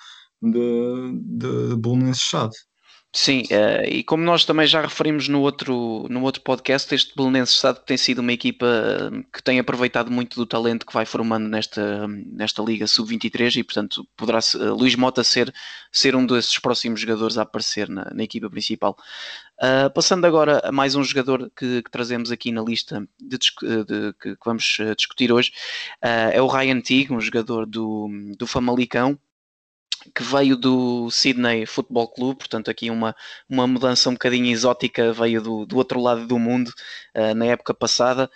de 0.43 1.77
Belenenses 1.79 2.23
Chade. 2.23 2.57
Sim, 3.17 3.43
uh, 3.43 3.85
e 3.89 4.03
como 4.03 4.25
nós 4.25 4.45
também 4.45 4.67
já 4.67 4.83
referimos 4.83 5.29
no 5.29 5.41
outro, 5.41 6.05
no 6.11 6.23
outro 6.25 6.43
podcast, 6.43 6.93
este 6.93 7.15
Belenenses 7.15 7.55
sabe 7.61 7.79
que 7.79 7.87
tem 7.87 7.97
sido 7.97 8.19
uma 8.19 8.33
equipa 8.33 8.67
que 9.33 9.41
tem 9.41 9.61
aproveitado 9.61 10.11
muito 10.11 10.35
do 10.35 10.45
talento 10.45 10.85
que 10.85 10.93
vai 10.93 11.07
formando 11.07 11.49
nesta, 11.49 12.09
nesta 12.09 12.61
Liga 12.61 12.89
Sub-23 12.89 13.55
e, 13.61 13.63
portanto, 13.63 14.05
poderá 14.17 14.41
uh, 14.57 14.75
Luís 14.75 14.97
Mota 14.97 15.23
ser, 15.23 15.55
ser 15.93 16.17
um 16.17 16.27
desses 16.27 16.59
próximos 16.59 17.01
jogadores 17.01 17.39
a 17.39 17.43
aparecer 17.43 17.89
na, 17.89 18.11
na 18.13 18.25
equipa 18.25 18.51
principal. 18.51 18.99
Uh, 19.63 19.89
passando 19.95 20.25
agora 20.25 20.61
a 20.65 20.73
mais 20.73 20.97
um 20.97 21.05
jogador 21.05 21.53
que, 21.57 21.83
que 21.83 21.91
trazemos 21.93 22.33
aqui 22.33 22.51
na 22.51 22.63
lista 22.63 23.09
de, 23.21 23.39
de, 23.39 24.13
que, 24.21 24.37
vamos 24.45 24.77
discutir 24.97 25.31
hoje, 25.31 25.53
é 26.03 26.43
o 26.43 26.49
Ryan 26.49 26.81
Teague, 26.81 27.13
um 27.13 27.21
jogador 27.21 27.65
do, 27.65 28.09
do 28.37 28.45
Famalicão, 28.45 29.17
que 30.15 30.23
veio 30.23 30.57
do 30.57 31.11
Sydney 31.11 31.67
Football 31.67 32.09
Club, 32.09 32.39
portanto 32.39 32.71
aqui 32.71 32.91
uma, 32.91 33.15
uma 33.49 33.67
mudança 33.67 34.11
um 34.11 34.15
bocadinho 34.15 34.51
exótica, 34.53 35.13
veio 35.13 35.41
do, 35.41 35.67
do 35.67 35.77
outro 35.77 36.01
lado 36.01 36.27
do 36.27 36.39
mundo 36.39 36.73
uh, 37.15 37.35
na 37.35 37.47
época 37.47 37.73
passada. 37.73 38.31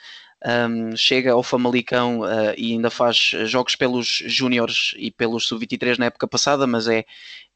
Um, 0.47 0.97
chega 0.97 1.33
ao 1.33 1.43
Famalicão 1.43 2.21
uh, 2.21 2.55
e 2.57 2.71
ainda 2.71 2.91
faz 2.91 3.17
jogos 3.47 3.75
pelos 3.75 4.23
Júniores 4.25 4.95
e 4.97 5.11
pelos 5.11 5.49
Sub-23 5.49 5.99
na 5.99 6.07
época 6.07 6.29
passada, 6.29 6.65
mas 6.65 6.87
é, 6.87 7.05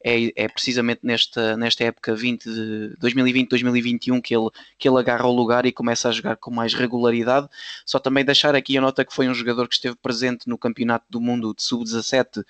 é, 0.03 0.33
é, 0.35 0.47
precisamente 0.49 0.99
nesta, 1.01 1.55
nesta 1.55 1.85
época 1.85 2.13
20 2.13 2.43
de 2.43 2.97
2020-2021 3.01 4.21
que 4.21 4.35
ele, 4.35 4.49
que 4.77 4.89
ele 4.89 4.99
agarra 4.99 5.25
o 5.25 5.31
lugar 5.31 5.65
e 5.65 5.71
começa 5.71 6.09
a 6.09 6.11
jogar 6.11 6.35
com 6.35 6.51
mais 6.51 6.73
regularidade. 6.73 7.47
Só 7.85 7.99
também 7.99 8.25
deixar 8.25 8.53
aqui 8.53 8.77
a 8.77 8.81
nota 8.81 9.05
que 9.05 9.13
foi 9.13 9.29
um 9.29 9.33
jogador 9.33 9.69
que 9.69 9.75
esteve 9.75 9.95
presente 9.95 10.49
no 10.49 10.57
Campeonato 10.57 11.05
do 11.09 11.21
Mundo 11.21 11.53
de 11.55 11.63
Sub-17 11.63 12.43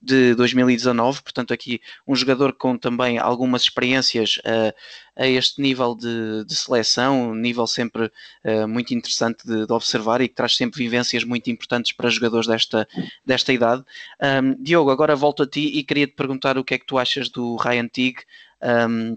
de 0.00 0.34
2019, 0.34 1.22
portanto 1.22 1.52
aqui 1.52 1.80
um 2.06 2.14
jogador 2.14 2.52
com 2.52 2.78
também 2.78 3.18
algumas 3.18 3.62
experiências 3.62 4.38
uh, 4.38 4.72
a 5.16 5.26
este 5.26 5.60
nível 5.60 5.94
de, 5.94 6.44
de, 6.44 6.54
seleção, 6.54 7.30
um 7.30 7.34
nível 7.34 7.66
sempre 7.66 8.06
uh, 8.44 8.68
muito 8.68 8.94
interessante 8.94 9.44
de, 9.44 9.66
de, 9.66 9.72
observar 9.72 10.20
e 10.20 10.28
que 10.28 10.34
traz 10.34 10.56
sempre 10.56 10.78
vivências 10.78 11.24
muito 11.24 11.50
importantes 11.50 11.92
para 11.92 12.08
jogadores 12.08 12.46
desta, 12.46 12.88
desta 13.26 13.52
idade. 13.52 13.84
Um, 14.22 14.62
Diogo, 14.62 14.90
agora 14.90 15.16
volto 15.16 15.42
a 15.42 15.46
ti 15.46 15.66
e 15.66 15.82
queria 15.82 16.06
te 16.06 16.14
perguntar 16.14 16.56
o 16.56 16.64
que 16.64 16.74
é 16.74 16.78
que 16.78 16.86
tu 16.86 16.96
achas 16.96 17.28
do 17.28 17.56
Ryan 17.56 17.88
Teague 17.88 18.22
um, 18.62 19.16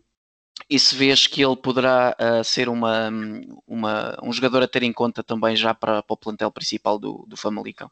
e 0.69 0.79
se 0.79 0.95
vês 0.95 1.27
que 1.27 1.43
ele 1.43 1.55
poderá 1.55 2.15
uh, 2.19 2.43
ser 2.43 2.69
uma, 2.69 3.09
uma, 3.67 4.17
um 4.23 4.33
jogador 4.33 4.63
a 4.63 4.67
ter 4.67 4.83
em 4.83 4.93
conta 4.93 5.21
também 5.23 5.55
já 5.55 5.73
para, 5.73 6.01
para 6.01 6.13
o 6.13 6.17
plantel 6.17 6.51
principal 6.51 6.97
do, 6.97 7.25
do 7.27 7.38
Famalicão. 7.38 7.91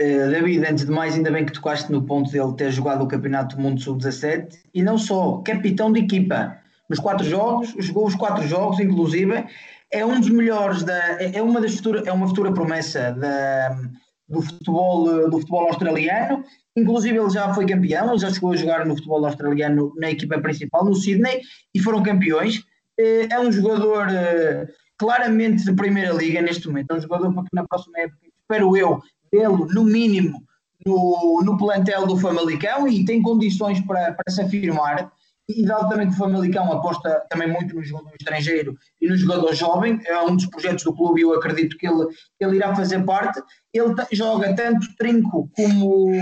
Uh, 0.00 0.30
David, 0.30 0.66
antes 0.66 0.86
de 0.86 0.90
mais, 0.90 1.14
ainda 1.14 1.30
bem 1.30 1.44
que 1.44 1.52
tocaste 1.52 1.92
no 1.92 2.02
ponto 2.02 2.30
dele 2.30 2.54
ter 2.56 2.70
jogado 2.70 3.02
o 3.04 3.08
Campeonato 3.08 3.56
do 3.56 3.62
Mundo 3.62 3.82
Sub-17 3.82 4.58
e 4.72 4.82
não 4.82 4.96
só, 4.96 5.42
capitão 5.44 5.92
de 5.92 6.00
equipa. 6.00 6.56
Nos 6.88 6.98
quatro 6.98 7.24
jogos, 7.24 7.74
jogou 7.78 8.06
os 8.06 8.14
quatro 8.14 8.46
jogos, 8.48 8.80
inclusive, 8.80 9.44
é 9.92 10.04
um 10.04 10.18
dos 10.18 10.30
melhores, 10.30 10.82
da, 10.84 11.20
é, 11.20 11.36
é 11.36 11.42
uma 11.42 11.60
das 11.60 11.74
futura, 11.76 12.02
é 12.06 12.12
uma 12.12 12.26
futura 12.26 12.50
promessa 12.50 13.12
da, 13.12 13.78
do, 14.26 14.40
futebol, 14.40 15.28
do 15.28 15.38
futebol 15.38 15.66
australiano. 15.66 16.44
Inclusive, 16.74 17.18
ele 17.18 17.30
já 17.30 17.52
foi 17.52 17.66
campeão, 17.66 18.18
já 18.18 18.30
chegou 18.30 18.52
a 18.52 18.56
jogar 18.56 18.86
no 18.86 18.94
futebol 18.94 19.24
australiano 19.26 19.92
na 19.98 20.10
equipa 20.10 20.40
principal, 20.40 20.84
no 20.84 20.94
Sydney, 20.94 21.42
e 21.74 21.78
foram 21.78 22.02
campeões. 22.02 22.58
Uh, 22.98 23.28
é 23.30 23.38
um 23.38 23.52
jogador 23.52 24.06
uh, 24.06 24.66
claramente 24.96 25.64
de 25.64 25.74
primeira 25.74 26.12
liga 26.12 26.40
neste 26.40 26.66
momento, 26.68 26.92
é 26.92 26.94
um 26.94 27.00
jogador 27.00 27.34
para 27.34 27.42
que 27.42 27.48
na 27.52 27.66
próxima 27.66 27.98
época, 27.98 28.18
espero 28.42 28.76
eu, 28.76 29.00
tê-lo, 29.30 29.66
no 29.66 29.84
mínimo, 29.84 30.42
no, 30.84 31.42
no 31.44 31.56
plantel 31.56 32.06
do 32.06 32.16
Famalicão 32.16 32.88
e 32.88 33.04
tem 33.04 33.22
condições 33.22 33.80
para, 33.80 34.12
para 34.12 34.32
se 34.32 34.40
afirmar. 34.42 35.10
E 35.48 35.64
dado 35.64 35.88
também 35.88 36.06
que 36.06 36.14
o 36.14 36.16
Famalicão 36.16 36.70
aposta 36.72 37.26
também 37.28 37.48
muito 37.48 37.74
no 37.74 37.82
jogador 37.82 38.12
estrangeiro 38.20 38.76
e 39.00 39.08
no 39.08 39.16
jogador 39.16 39.52
jovem, 39.52 40.00
é 40.06 40.20
um 40.22 40.36
dos 40.36 40.46
projetos 40.46 40.84
do 40.84 40.94
clube 40.94 41.20
e 41.20 41.24
eu 41.24 41.34
acredito 41.34 41.76
que 41.76 41.88
ele, 41.88 42.06
ele 42.38 42.56
irá 42.56 42.74
fazer 42.74 43.04
parte. 43.04 43.42
Ele 43.74 43.92
joga 44.12 44.54
tanto 44.54 44.86
trinco 44.96 45.50
como, 45.56 46.12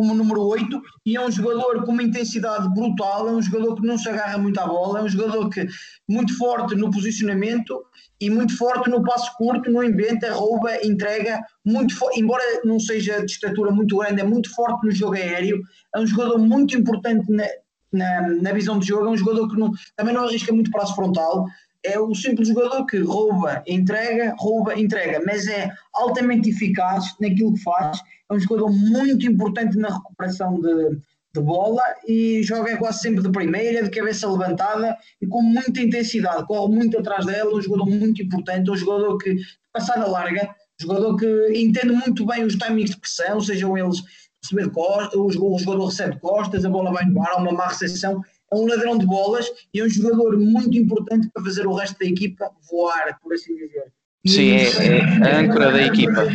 como 0.00 0.14
número 0.14 0.40
8 0.40 0.80
e 1.04 1.14
é 1.14 1.20
um 1.20 1.30
jogador 1.30 1.84
com 1.84 1.92
uma 1.92 2.02
intensidade 2.02 2.66
brutal, 2.72 3.28
é 3.28 3.32
um 3.32 3.42
jogador 3.42 3.74
que 3.74 3.86
não 3.86 3.98
se 3.98 4.08
agarra 4.08 4.38
muito 4.38 4.58
à 4.58 4.66
bola, 4.66 5.00
é 5.00 5.02
um 5.02 5.08
jogador 5.08 5.50
que 5.50 5.66
muito 6.08 6.38
forte 6.38 6.74
no 6.74 6.90
posicionamento 6.90 7.84
e 8.18 8.30
muito 8.30 8.56
forte 8.56 8.88
no 8.88 9.04
passo 9.04 9.30
curto, 9.36 9.70
no 9.70 9.84
inventa, 9.84 10.32
rouba, 10.32 10.74
entrega, 10.82 11.38
muito 11.66 11.94
embora 12.14 12.42
não 12.64 12.80
seja 12.80 13.20
de 13.20 13.30
estatura 13.30 13.70
muito 13.70 13.98
grande, 13.98 14.22
é 14.22 14.24
muito 14.24 14.50
forte 14.54 14.86
no 14.86 14.90
jogo 14.90 15.16
aéreo, 15.16 15.60
é 15.94 16.00
um 16.00 16.06
jogador 16.06 16.38
muito 16.38 16.74
importante 16.78 17.30
na, 17.30 17.44
na, 17.92 18.28
na 18.40 18.52
visão 18.54 18.78
de 18.78 18.86
jogo, 18.86 19.04
é 19.04 19.10
um 19.10 19.16
jogador 19.18 19.50
que 19.50 19.60
não, 19.60 19.70
também 19.96 20.14
não 20.14 20.24
arrisca 20.24 20.50
muito 20.50 20.70
passo 20.70 20.94
frontal, 20.94 21.44
é 21.84 22.00
o 22.00 22.14
simples 22.14 22.48
jogador 22.48 22.86
que 22.86 22.96
rouba, 23.00 23.62
entrega, 23.66 24.34
rouba, 24.38 24.80
entrega, 24.80 25.22
mas 25.26 25.46
é 25.46 25.70
altamente 25.92 26.48
eficaz 26.48 27.04
naquilo 27.20 27.52
que 27.52 27.62
faz. 27.62 28.00
É 28.30 28.34
um 28.34 28.40
jogador 28.40 28.70
muito 28.70 29.26
importante 29.26 29.76
na 29.76 29.88
recuperação 29.88 30.60
de, 30.60 30.98
de 31.34 31.40
bola 31.40 31.82
e 32.06 32.42
joga 32.42 32.76
quase 32.76 33.00
sempre 33.00 33.22
de 33.22 33.30
primeira, 33.30 33.82
de 33.82 33.90
cabeça 33.90 34.30
levantada 34.30 34.96
e 35.20 35.26
com 35.26 35.42
muita 35.42 35.80
intensidade, 35.80 36.46
corre 36.46 36.74
muito 36.74 36.98
atrás 36.98 37.26
dela. 37.26 37.54
Um 37.54 37.60
jogador 37.62 37.86
muito 37.86 38.22
importante, 38.22 38.70
um 38.70 38.76
jogador 38.76 39.18
que, 39.18 39.36
passada 39.72 40.06
larga, 40.06 40.44
um 40.80 40.82
jogador 40.82 41.16
que 41.16 41.52
entende 41.54 41.92
muito 41.92 42.24
bem 42.26 42.44
os 42.44 42.54
timings 42.54 42.90
de 42.90 42.98
pressão, 42.98 43.40
sejam 43.40 43.76
eles 43.76 44.02
receber 44.42 44.70
costas, 44.70 45.20
o 45.20 45.58
jogador 45.58 45.86
recebe 45.86 46.18
costas, 46.18 46.64
a 46.64 46.70
bola 46.70 46.92
vai 46.92 47.04
no 47.04 47.20
ar, 47.22 47.32
há 47.32 47.36
uma 47.36 47.52
má 47.52 47.68
recepção 47.68 48.22
é 48.52 48.56
um 48.56 48.66
ladrão 48.66 48.98
de 48.98 49.06
bolas 49.06 49.46
e 49.72 49.80
é 49.80 49.84
um 49.84 49.88
jogador 49.88 50.38
muito 50.38 50.76
importante 50.76 51.28
para 51.32 51.44
fazer 51.44 51.66
o 51.66 51.72
resto 51.72 51.98
da 51.98 52.06
equipa 52.06 52.50
voar, 52.68 53.18
por 53.22 53.32
assim 53.32 53.54
dizer. 53.54 53.92
Sim, 54.26 54.50
é, 54.50 54.98
é, 54.98 55.32
a 55.32 55.40
âncora 55.40 55.72
da 55.72 55.82
equipa. 55.82 56.26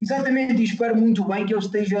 Exatamente, 0.00 0.60
e 0.60 0.64
espero 0.64 0.96
muito 0.96 1.24
bem 1.24 1.44
que 1.44 1.52
ele 1.52 1.60
esteja 1.60 1.98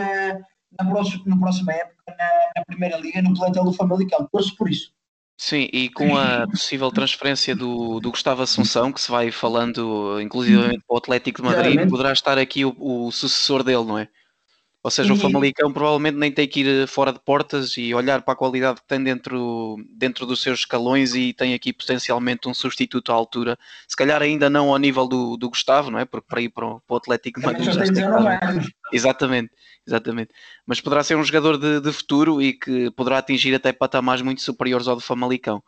na 0.78 0.90
próxima, 0.90 1.22
na 1.26 1.38
próxima 1.38 1.72
época 1.72 1.96
na, 2.16 2.24
na 2.56 2.64
Primeira 2.64 2.96
Liga, 2.98 3.22
no 3.22 3.34
plantel 3.34 3.64
do 3.64 3.72
Famalicão. 3.72 4.28
Torço 4.30 4.56
por 4.56 4.70
isso. 4.70 4.92
Sim, 5.40 5.68
e 5.72 5.88
com 5.90 6.16
a 6.16 6.48
possível 6.48 6.90
transferência 6.90 7.54
do, 7.54 8.00
do 8.00 8.10
Gustavo 8.10 8.42
Assunção, 8.42 8.92
que 8.92 9.00
se 9.00 9.08
vai 9.08 9.30
falando 9.30 10.20
inclusive 10.20 10.80
para 10.80 10.94
o 10.94 10.96
Atlético 10.96 11.40
de 11.40 11.46
Madrid, 11.46 11.64
Claramente. 11.66 11.90
poderá 11.90 12.12
estar 12.12 12.38
aqui 12.38 12.64
o, 12.64 12.74
o 12.76 13.12
sucessor 13.12 13.62
dele, 13.62 13.84
não 13.84 13.96
é? 13.96 14.08
Ou 14.88 14.90
seja, 14.90 15.12
e... 15.12 15.12
o 15.12 15.20
Famalicão 15.20 15.70
provavelmente 15.70 16.16
nem 16.16 16.32
tem 16.32 16.48
que 16.48 16.60
ir 16.60 16.88
fora 16.88 17.12
de 17.12 17.20
portas 17.20 17.76
e 17.76 17.92
olhar 17.92 18.22
para 18.22 18.32
a 18.32 18.36
qualidade 18.36 18.80
que 18.80 18.86
tem 18.86 19.04
dentro, 19.04 19.76
dentro 19.90 20.24
dos 20.24 20.40
seus 20.40 20.60
escalões 20.60 21.14
e 21.14 21.34
tem 21.34 21.52
aqui 21.52 21.74
potencialmente 21.74 22.48
um 22.48 22.54
substituto 22.54 23.12
à 23.12 23.14
altura. 23.14 23.58
Se 23.86 23.94
calhar 23.94 24.22
ainda 24.22 24.48
não 24.48 24.70
ao 24.70 24.78
nível 24.78 25.06
do, 25.06 25.36
do 25.36 25.50
Gustavo, 25.50 25.90
não 25.90 25.98
é? 25.98 26.06
Porque 26.06 26.26
para 26.26 26.40
ir 26.40 26.48
para 26.48 26.66
o, 26.66 26.80
para 26.80 26.94
o 26.94 26.96
Atlético 26.96 27.38
de 27.38 27.46
Madrid 27.46 27.70
já 27.70 27.84
está. 27.84 28.40
Exatamente, 28.90 29.50
exatamente. 29.86 30.30
Mas 30.66 30.80
poderá 30.80 31.04
ser 31.04 31.16
um 31.16 31.24
jogador 31.24 31.58
de, 31.58 31.82
de 31.82 31.92
futuro 31.92 32.40
e 32.40 32.54
que 32.54 32.90
poderá 32.92 33.18
atingir 33.18 33.54
até 33.54 33.74
patamares 33.74 34.22
muito 34.22 34.40
superiores 34.40 34.88
ao 34.88 34.96
do 34.96 35.02
Famalicão. 35.02 35.62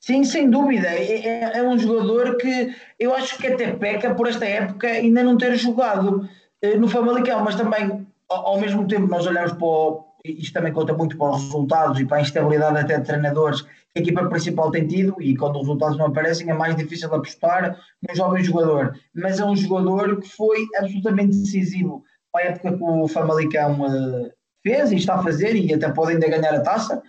Sim, 0.00 0.24
sem 0.24 0.48
dúvida. 0.48 0.88
É, 0.88 1.26
é, 1.26 1.58
é 1.58 1.62
um 1.62 1.78
jogador 1.78 2.38
que 2.38 2.74
eu 2.98 3.14
acho 3.14 3.36
que 3.36 3.46
até 3.46 3.72
peca 3.72 4.14
por 4.14 4.26
esta 4.26 4.46
época 4.46 4.86
ainda 4.86 5.22
não 5.22 5.36
ter 5.36 5.54
jogado. 5.56 6.26
Eh, 6.64 6.78
no 6.78 6.88
Famalicão, 6.88 7.44
mas 7.44 7.56
também 7.56 8.06
ao 8.26 8.58
mesmo 8.58 8.88
tempo 8.88 9.06
nós 9.06 9.26
olhamos 9.26 9.52
para 9.52 9.66
o, 9.66 10.02
isto 10.24 10.54
também 10.54 10.72
conta 10.72 10.94
muito 10.94 11.18
para 11.18 11.32
os 11.32 11.42
resultados 11.42 12.00
e 12.00 12.06
para 12.06 12.16
a 12.16 12.20
instabilidade 12.22 12.78
até 12.78 12.98
de 12.98 13.06
treinadores 13.06 13.60
que 13.60 13.68
a 13.96 14.00
equipa 14.00 14.26
principal 14.30 14.70
tem 14.70 14.86
tido 14.86 15.14
e 15.20 15.36
quando 15.36 15.56
os 15.56 15.62
resultados 15.62 15.98
não 15.98 16.06
aparecem 16.06 16.48
é 16.48 16.54
mais 16.54 16.74
difícil 16.74 17.14
apostar 17.14 17.78
num 18.08 18.14
jovem 18.14 18.42
jogador, 18.42 18.98
mas 19.14 19.38
é 19.38 19.44
um 19.44 19.54
jogador 19.54 20.18
que 20.20 20.28
foi 20.28 20.64
absolutamente 20.78 21.36
decisivo 21.36 22.02
para 22.32 22.44
a 22.44 22.48
época 22.48 22.78
que 22.78 22.82
o 22.82 23.08
Famalicão 23.08 23.82
uh, 23.82 24.30
fez 24.62 24.90
e 24.90 24.96
está 24.96 25.16
a 25.16 25.22
fazer 25.22 25.54
e 25.54 25.74
até 25.74 25.90
pode 25.90 26.12
ainda 26.12 26.30
ganhar 26.30 26.54
a 26.54 26.62
taça. 26.62 27.02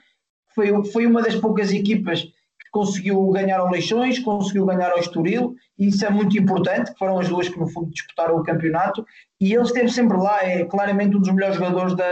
Foi, 0.54 0.84
foi 0.92 1.06
uma 1.06 1.22
das 1.22 1.36
poucas 1.36 1.72
equipas 1.72 2.28
conseguiu 2.76 3.26
ganhar 3.30 3.62
ao 3.62 3.72
Leixões, 3.72 4.20
conseguiu 4.20 4.66
ganhar 4.66 4.92
ao 4.92 5.00
Estoril, 5.00 5.56
e 5.80 5.88
isso 5.88 6.06
é 6.06 6.10
muito 6.10 6.38
importante, 6.38 6.92
foram 7.00 7.18
as 7.18 7.30
duas 7.30 7.48
que 7.48 7.58
no 7.58 7.70
fundo 7.70 7.90
disputaram 7.90 8.36
o 8.36 8.44
campeonato, 8.44 9.06
e 9.40 9.54
ele 9.54 9.64
esteve 9.64 9.90
sempre 9.90 10.18
lá, 10.18 10.44
é 10.44 10.66
claramente 10.66 11.16
um 11.16 11.22
dos 11.22 11.34
melhores 11.34 11.56
jogadores 11.56 11.96
da, 11.96 12.06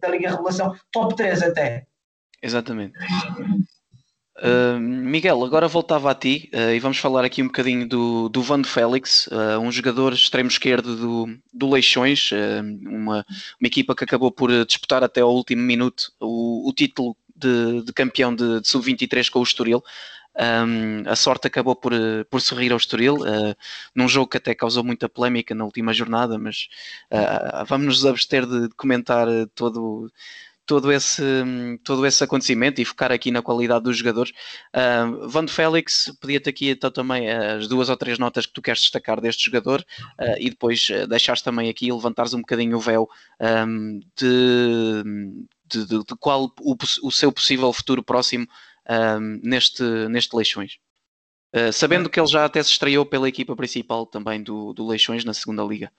da 0.00 0.08
Liga 0.08 0.30
Revelação, 0.30 0.74
top 0.90 1.14
3 1.14 1.42
até. 1.42 1.86
Exatamente. 2.42 2.94
Uh, 4.38 4.80
Miguel, 4.80 5.44
agora 5.44 5.68
voltava 5.68 6.10
a 6.10 6.14
ti 6.14 6.50
uh, 6.54 6.72
e 6.72 6.80
vamos 6.80 6.96
falar 6.96 7.24
aqui 7.24 7.42
um 7.42 7.46
bocadinho 7.46 7.86
do, 7.86 8.30
do 8.30 8.42
Van 8.42 8.64
Félix, 8.64 9.26
uh, 9.26 9.58
um 9.60 9.70
jogador 9.70 10.14
extremo 10.14 10.48
esquerdo 10.48 10.96
do, 10.96 11.38
do 11.52 11.70
Leixões, 11.70 12.30
uma, 12.82 13.24
uma 13.60 13.66
equipa 13.66 13.94
que 13.94 14.04
acabou 14.04 14.30
por 14.30 14.50
disputar 14.64 15.04
até 15.04 15.20
ao 15.20 15.34
último 15.34 15.62
minuto 15.62 16.10
o, 16.20 16.68
o 16.68 16.72
título 16.72 17.14
de, 17.36 17.82
de 17.82 17.92
campeão 17.92 18.34
de, 18.34 18.60
de 18.60 18.68
sub-23 18.68 19.30
com 19.30 19.40
o 19.40 19.42
Estoril. 19.42 19.82
Um, 20.38 21.08
a 21.08 21.16
sorte 21.16 21.46
acabou 21.46 21.74
por, 21.74 21.92
por 22.30 22.40
sorrir 22.42 22.70
ao 22.70 22.76
Estoril, 22.76 23.16
uh, 23.16 23.56
num 23.94 24.06
jogo 24.06 24.28
que 24.28 24.36
até 24.36 24.54
causou 24.54 24.84
muita 24.84 25.08
polémica 25.08 25.54
na 25.54 25.64
última 25.64 25.94
jornada, 25.94 26.38
mas 26.38 26.68
uh, 27.10 27.64
vamos 27.66 27.86
nos 27.86 28.06
abster 28.06 28.44
de, 28.46 28.68
de 28.68 28.74
comentar 28.74 29.26
todo, 29.54 30.12
todo 30.66 30.92
esse, 30.92 31.22
todo 31.82 32.04
esse 32.04 32.22
acontecimento 32.22 32.82
e 32.82 32.84
focar 32.84 33.10
aqui 33.10 33.30
na 33.30 33.40
qualidade 33.40 33.84
dos 33.84 33.96
jogadores. 33.96 34.32
Uh, 34.74 35.48
Félix, 35.48 36.14
pedia-te 36.20 36.50
aqui 36.50 36.68
então 36.68 36.90
também 36.90 37.30
as 37.30 37.66
duas 37.66 37.88
ou 37.88 37.96
três 37.96 38.18
notas 38.18 38.44
que 38.44 38.52
tu 38.52 38.60
queres 38.60 38.82
destacar 38.82 39.22
deste 39.22 39.46
jogador 39.46 39.80
uh, 40.20 40.36
e 40.38 40.50
depois 40.50 40.86
deixares 41.08 41.40
também 41.40 41.70
aqui, 41.70 41.90
levantares 41.90 42.34
um 42.34 42.40
bocadinho 42.40 42.76
o 42.76 42.80
véu 42.80 43.08
um, 43.40 44.00
de, 44.14 45.02
de, 45.68 45.86
de, 45.86 45.98
de, 45.98 46.16
qual 46.18 46.52
o, 46.60 46.76
o, 47.02 47.10
seu 47.10 47.32
possível 47.32 47.72
futuro 47.72 48.02
próximo 48.02 48.46
um, 48.88 49.40
neste, 49.42 49.82
neste 50.08 50.34
Leixões. 50.36 50.78
Uh, 51.54 51.72
sabendo 51.72 52.10
que 52.10 52.20
ele 52.20 52.26
já 52.26 52.44
até 52.44 52.62
se 52.62 52.70
estreou 52.70 53.06
pela 53.06 53.28
equipa 53.28 53.56
principal 53.56 54.06
também 54.06 54.42
do, 54.42 54.72
do 54.72 54.86
Leixões 54.86 55.24
na 55.24 55.32
segunda 55.32 55.62
liga. 55.62 55.90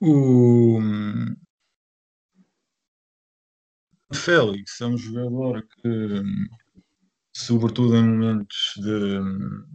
O 0.00 0.78
Félix 4.14 4.80
é 4.80 4.86
um 4.86 4.96
jogador 4.96 5.62
que, 5.62 6.22
sobretudo 7.34 7.96
em 7.96 8.04
momentos 8.04 8.72
de, 8.76 9.18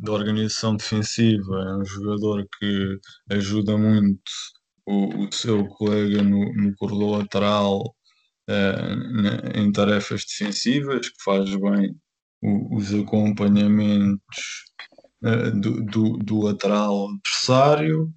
de 0.04 0.10
organização 0.10 0.76
defensiva, 0.76 1.64
é 1.64 1.76
um 1.78 1.86
jogador 1.86 2.48
que 2.58 3.00
ajuda 3.30 3.78
muito 3.78 4.32
o, 4.86 5.26
o 5.26 5.32
seu 5.32 5.68
colega 5.68 6.24
no, 6.24 6.54
no 6.54 6.76
corredor 6.76 7.20
lateral 7.20 7.96
uh, 8.50 9.60
em 9.60 9.72
tarefas 9.72 10.26
defensivas, 10.26 11.10
que 11.10 11.24
faz 11.24 11.50
bem 11.56 11.96
o, 12.42 12.76
os 12.78 12.94
acompanhamentos 12.94 14.66
uh, 15.24 15.52
do, 15.60 15.84
do, 15.84 16.18
do, 16.18 16.42
lateral 16.42 17.10
adversário. 17.10 18.14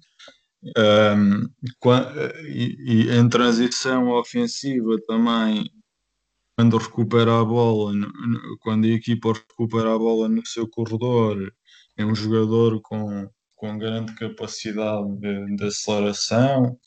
Um, 0.65 1.47
e, 2.47 2.75
e, 2.87 3.15
em 3.15 3.29
transição 3.29 4.09
ofensiva 4.09 4.97
também 5.05 5.69
quando 6.55 6.77
recupera 6.77 7.41
a 7.41 7.43
bola, 7.43 7.93
quando 8.61 8.85
a 8.85 8.89
equipa 8.89 9.33
recupera 9.33 9.93
a 9.93 9.97
bola 9.97 10.29
no 10.29 10.45
seu 10.45 10.67
corredor, 10.69 11.53
é 11.97 12.05
um 12.05 12.15
jogador 12.15 12.81
com, 12.81 13.29
com 13.55 13.77
grande 13.77 14.15
capacidade 14.15 15.17
de, 15.17 15.55
de 15.57 15.65
aceleração 15.65 16.77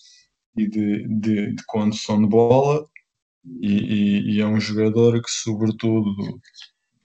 e 0.56 0.66
de, 0.66 1.06
de, 1.20 1.54
de, 1.54 1.64
condução 1.66 2.20
de 2.22 2.28
bola, 2.28 2.86
e, 3.60 3.72
e, 3.72 4.36
e, 4.36 4.40
é 4.40 4.46
um 4.46 4.60
jogador 4.60 5.20
que, 5.22 5.30
sobretudo, 5.30 6.10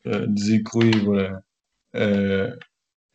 uh, 0.05 0.33
desequilibra 0.33 1.43
uh, 1.95 2.59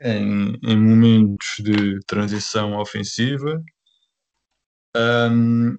em, 0.00 0.58
em 0.62 0.76
momentos 0.76 1.56
de 1.60 2.00
transição 2.06 2.78
ofensiva. 2.78 3.62
Um, 4.96 5.76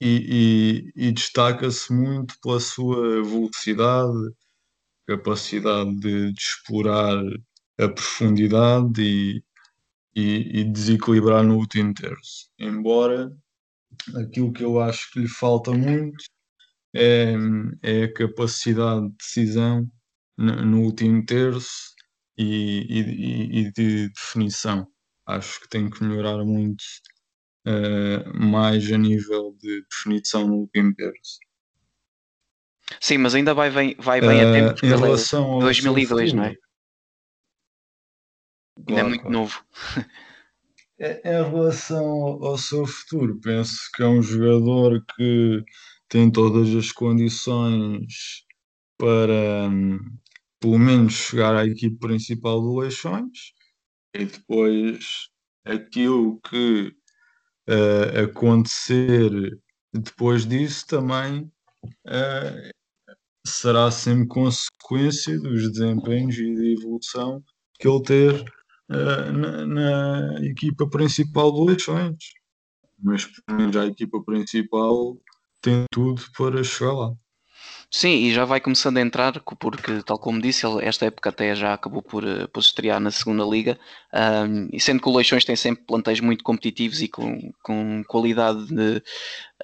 e, 0.00 0.92
e, 0.96 1.08
e 1.08 1.12
destaca-se 1.12 1.92
muito 1.92 2.34
pela 2.40 2.60
sua 2.60 3.22
velocidade, 3.22 4.32
capacidade 5.06 5.94
de, 5.98 6.32
de 6.32 6.40
explorar 6.40 7.20
a 7.78 7.88
profundidade 7.88 9.02
e, 9.02 9.42
e, 10.14 10.64
desequilibrar 10.64 11.42
no 11.44 11.56
último 11.56 11.94
terço. 11.94 12.48
Embora 12.58 13.32
aquilo 14.16 14.52
que 14.52 14.64
eu 14.64 14.80
acho 14.80 15.10
que 15.12 15.20
lhe 15.20 15.28
falta 15.28 15.72
muito 15.72 16.24
é, 16.94 17.34
é 17.82 18.04
a 18.04 18.12
capacidade 18.12 19.08
de 19.08 19.16
decisão 19.16 19.90
no, 20.36 20.64
no 20.64 20.80
último 20.82 21.24
terço 21.24 21.94
e, 22.36 23.60
e, 23.60 23.72
de 23.72 24.08
definição. 24.08 24.86
Acho 25.26 25.60
que 25.60 25.68
tem 25.68 25.90
que 25.90 26.02
melhorar 26.02 26.44
muito 26.44 26.82
uh, 27.66 28.38
mais 28.38 28.90
a 28.92 28.96
nível 28.96 29.56
de 29.60 29.82
definição 29.90 30.46
no 30.46 30.54
último 30.56 30.94
terço. 30.94 31.38
Sim, 33.00 33.18
mas 33.18 33.34
ainda 33.34 33.52
vai, 33.52 33.70
bem, 33.70 33.94
vai 33.98 34.20
bem 34.20 34.40
a 34.40 34.52
tempo 34.52 34.86
em 34.86 34.88
relação 34.88 35.44
ao 35.44 35.60
2002, 35.60 36.32
não 36.32 36.44
é? 36.44 36.56
Ainda 38.88 39.00
é 39.00 39.02
muito 39.02 39.28
novo. 39.28 39.62
É, 41.00 41.20
em 41.24 41.50
relação 41.50 42.04
ao 42.42 42.58
seu 42.58 42.84
futuro, 42.84 43.38
penso 43.40 43.78
que 43.94 44.02
é 44.02 44.06
um 44.06 44.20
jogador 44.20 45.04
que 45.14 45.64
tem 46.08 46.30
todas 46.30 46.74
as 46.74 46.90
condições 46.90 48.44
para 48.98 49.68
hum, 49.70 49.98
pelo 50.60 50.78
menos 50.78 51.12
chegar 51.12 51.54
à 51.54 51.64
equipe 51.64 51.96
principal 51.98 52.60
do 52.60 52.78
Leixões 52.78 53.52
e 54.12 54.24
depois 54.24 55.28
aquilo 55.64 56.40
que 56.40 56.92
uh, 57.68 58.24
acontecer 58.24 59.30
depois 59.92 60.46
disso 60.46 60.86
também 60.88 61.42
uh, 62.08 62.70
será 63.46 63.90
sempre 63.90 64.26
consequência 64.26 65.38
dos 65.38 65.70
desempenhos 65.72 66.36
e 66.38 66.54
da 66.54 66.64
evolução 66.64 67.42
que 67.78 67.86
ele 67.86 68.02
ter 68.02 68.57
uh, 68.90 69.32
na, 69.32 69.66
na, 69.66 70.44
equipa 70.44 70.88
principal 70.88 71.52
do 71.52 71.64
Leixões. 71.64 72.16
Mas 73.02 73.26
pelo 73.26 73.58
menos 73.58 73.76
a 73.76 73.86
equipa 73.86 74.22
principal 74.24 75.16
tem 75.60 75.84
tudo 75.90 76.22
para 76.36 76.62
chegar 76.64 76.92
lá. 76.92 77.14
Sim, 77.90 78.10
e 78.10 78.32
já 78.32 78.44
vai 78.44 78.60
começando 78.60 78.98
a 78.98 79.00
entrar, 79.00 79.40
porque, 79.58 80.02
tal 80.02 80.18
como 80.18 80.42
disse, 80.42 80.66
esta 80.82 81.06
época 81.06 81.30
até 81.30 81.54
já 81.54 81.72
acabou 81.72 82.02
por, 82.02 82.22
eh, 82.22 82.46
por 82.46 82.60
estrear 82.60 83.00
na 83.00 83.10
segunda 83.10 83.42
liga, 83.44 83.78
um, 84.12 84.68
e 84.70 84.78
sendo 84.78 85.00
que 85.00 85.08
o 85.08 85.16
Leixões 85.16 85.44
tem 85.44 85.56
sempre 85.56 85.84
plantéis 85.86 86.20
muito 86.20 86.44
competitivos 86.44 87.00
e 87.00 87.08
com, 87.08 87.50
com 87.62 88.04
qualidade 88.06 88.66
de, 88.66 89.02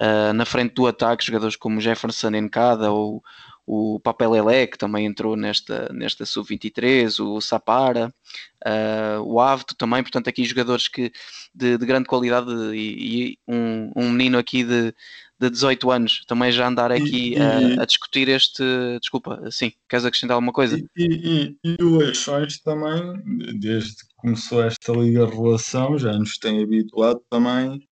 uh, 0.01 0.33
na 0.33 0.43
frente 0.43 0.73
do 0.73 0.87
ataque, 0.87 1.25
jogadores 1.25 1.55
como 1.55 1.79
Jefferson 1.79 2.29
Encada 2.29 2.91
ou 2.91 3.21
o 3.65 3.99
Papelele, 3.99 4.67
que 4.67 4.77
também 4.77 5.05
entrou 5.05 5.35
nesta, 5.35 5.91
nesta 5.91 6.25
sub-23, 6.25 7.19
o 7.19 7.41
Sapara, 7.41 8.13
uh, 8.65 9.21
o 9.23 9.39
Avto 9.39 9.75
também, 9.75 10.03
portanto 10.03 10.27
aqui 10.27 10.45
jogadores 10.45 10.87
que, 10.87 11.11
de, 11.53 11.77
de 11.77 11.85
grande 11.85 12.07
qualidade 12.07 12.51
e, 12.75 13.31
e 13.31 13.39
um, 13.47 13.91
um 13.95 14.09
menino 14.11 14.37
aqui 14.37 14.63
de 14.63 14.93
de 15.39 15.49
18 15.49 15.91
anos 15.91 16.23
também 16.25 16.51
já 16.51 16.67
andar 16.67 16.91
aqui 16.91 17.33
e, 17.33 17.37
a, 17.37 17.81
a, 17.81 17.85
discutir 17.85 18.29
este. 18.29 18.63
Desculpa, 18.99 19.49
sim, 19.51 19.73
queres 19.89 20.05
acrescentar 20.05 20.35
alguma 20.35 20.53
coisa? 20.53 20.77
E, 20.77 20.87
e, 20.97 21.57
e 21.77 21.83
o 21.83 22.01
Eixões 22.01 22.59
também, 22.59 23.21
desde 23.59 23.95
que 23.95 24.15
começou 24.15 24.63
esta 24.63 24.93
Liga 24.93 25.25
Relação, 25.25 25.97
já 25.97 26.13
nos 26.13 26.37
tem 26.37 26.63
habituado 26.63 27.21
também 27.29 27.85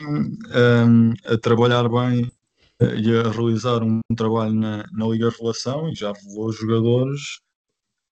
um, 0.00 1.14
a 1.24 1.38
trabalhar 1.38 1.88
bem 1.88 2.30
e 2.80 3.16
a 3.16 3.30
realizar 3.30 3.82
um 3.82 4.00
trabalho 4.16 4.54
na, 4.54 4.84
na 4.92 5.06
Liga 5.06 5.30
Relação 5.30 5.88
e 5.88 5.94
já 5.94 6.12
revelou 6.12 6.52
jogadores 6.52 7.40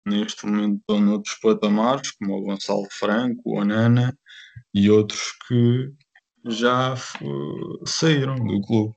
neste 0.06 0.46
momento 0.46 0.78
estão 0.78 1.00
noutros 1.00 1.34
patamares, 1.34 2.12
como 2.12 2.38
o 2.38 2.42
Gonçalo 2.42 2.86
Franco, 2.90 3.42
o 3.44 3.60
Anana 3.60 4.16
e 4.72 4.88
outros 4.88 5.32
que 5.46 5.92
já 6.46 6.94
saíram 7.84 8.36
do 8.36 8.60
clube. 8.62 8.94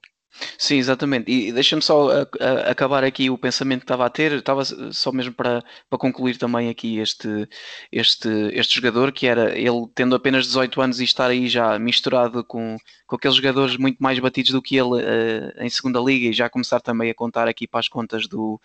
Sim, 0.57 0.77
exatamente. 0.77 1.31
E 1.31 1.51
deixa-me 1.51 1.81
só 1.81 2.09
a, 2.11 2.27
a, 2.39 2.71
acabar 2.71 3.03
aqui 3.03 3.29
o 3.29 3.37
pensamento 3.37 3.81
que 3.81 3.85
estava 3.85 4.05
a 4.05 4.09
ter. 4.09 4.33
Estava 4.33 4.63
só 4.65 5.11
mesmo 5.11 5.33
para, 5.33 5.63
para 5.89 5.99
concluir 5.99 6.37
também 6.37 6.69
aqui 6.69 6.99
este, 6.99 7.47
este, 7.91 8.29
este 8.53 8.75
jogador, 8.75 9.11
que 9.11 9.27
era 9.27 9.57
ele 9.57 9.87
tendo 9.93 10.15
apenas 10.15 10.45
18 10.45 10.81
anos 10.81 10.99
e 10.99 11.03
estar 11.03 11.29
aí 11.29 11.47
já 11.47 11.77
misturado 11.79 12.43
com, 12.43 12.77
com 13.05 13.15
aqueles 13.15 13.37
jogadores 13.37 13.77
muito 13.77 13.97
mais 13.99 14.19
batidos 14.19 14.51
do 14.51 14.61
que 14.61 14.75
ele 14.77 15.03
uh, 15.03 15.63
em 15.63 15.69
segunda 15.69 15.99
liga 15.99 16.27
e 16.27 16.33
já 16.33 16.49
começar 16.49 16.79
também 16.79 17.09
a 17.09 17.15
contar 17.15 17.47
aqui 17.47 17.67
para 17.67 17.79
as 17.79 17.87
contas 17.87 18.27
do, 18.27 18.59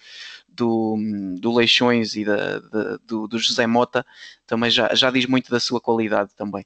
do, 0.49 0.97
do 1.41 1.55
Leixões 1.55 2.15
e 2.17 2.25
da, 2.25 2.59
da 2.61 2.97
do, 3.05 3.27
do 3.27 3.39
José 3.39 3.67
Mota, 3.67 4.07
também 4.47 4.71
já, 4.71 4.95
já 4.95 5.11
diz 5.11 5.27
muito 5.27 5.51
da 5.51 5.61
sua 5.61 5.81
qualidade 5.81 6.35
também. 6.37 6.65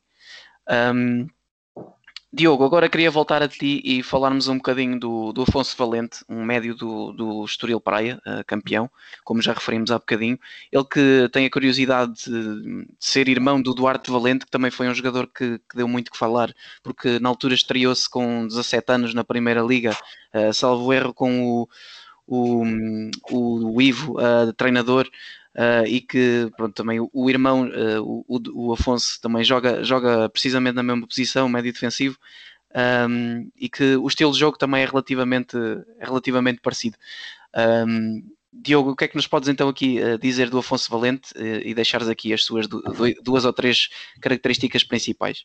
Um, 0.68 1.26
Diogo, 2.38 2.62
agora 2.62 2.88
queria 2.88 3.10
voltar 3.10 3.42
a 3.42 3.48
ti 3.48 3.82
e 3.84 4.00
falarmos 4.00 4.46
um 4.46 4.58
bocadinho 4.58 4.96
do, 4.96 5.32
do 5.32 5.42
Afonso 5.42 5.76
Valente, 5.76 6.24
um 6.28 6.44
médio 6.44 6.72
do, 6.72 7.12
do 7.12 7.44
Estoril 7.44 7.80
Praia, 7.80 8.22
uh, 8.24 8.44
campeão, 8.46 8.88
como 9.24 9.42
já 9.42 9.52
referimos 9.52 9.90
há 9.90 9.98
bocadinho. 9.98 10.38
Ele 10.70 10.84
que 10.84 11.28
tem 11.32 11.46
a 11.46 11.50
curiosidade 11.50 12.12
de, 12.30 12.86
ser 13.00 13.28
irmão 13.28 13.60
do 13.60 13.74
Duarte 13.74 14.08
Valente, 14.08 14.44
que 14.44 14.52
também 14.52 14.70
foi 14.70 14.88
um 14.88 14.94
jogador 14.94 15.26
que, 15.26 15.58
que 15.58 15.76
deu 15.76 15.88
muito 15.88 16.12
que 16.12 16.16
falar, 16.16 16.54
porque 16.80 17.18
na 17.18 17.28
altura 17.28 17.54
estreou-se 17.54 18.08
com 18.08 18.46
17 18.46 18.92
anos 18.92 19.14
na 19.14 19.24
Primeira 19.24 19.60
Liga, 19.60 19.96
uh, 20.32 20.54
salvo 20.54 20.92
erro 20.92 21.12
com 21.12 21.42
o, 21.42 21.68
o, 22.24 22.64
o 23.32 23.82
Ivo, 23.82 24.12
uh, 24.12 24.52
treinador, 24.52 25.08
uh, 25.56 25.86
e 25.86 26.00
que 26.00 26.50
pronto, 26.56 26.74
também 26.74 27.00
o, 27.00 27.10
o 27.12 27.30
irmão, 27.30 27.68
uh, 27.68 28.24
o, 28.26 28.40
o, 28.54 28.72
Afonso, 28.72 29.20
também 29.20 29.44
joga, 29.44 29.82
joga 29.82 30.28
precisamente 30.28 30.74
na 30.74 30.82
mesma 30.82 31.06
posição, 31.06 31.48
médio 31.48 31.72
defensivo, 31.72 32.18
um, 33.08 33.50
e 33.56 33.68
que 33.68 33.96
o 33.96 34.06
estilo 34.06 34.32
de 34.32 34.38
jogo 34.38 34.58
também 34.58 34.82
é 34.82 34.86
relativamente, 34.86 35.56
é 35.98 36.04
relativamente 36.04 36.60
parecido. 36.60 36.96
Um, 37.86 38.22
Diogo, 38.52 38.90
o 38.90 38.96
que 38.96 39.04
é 39.04 39.08
que 39.08 39.16
nos 39.16 39.26
podes 39.26 39.48
então 39.48 39.68
aqui 39.68 40.00
uh, 40.02 40.18
dizer 40.18 40.50
do 40.50 40.58
Afonso 40.58 40.90
Valente 40.90 41.32
e 41.36 41.74
deixares 41.74 42.08
aqui 42.08 42.32
as 42.32 42.44
suas 42.44 42.66
duas 42.66 43.44
ou 43.44 43.52
três 43.52 43.88
características 44.20 44.82
principais? 44.82 45.44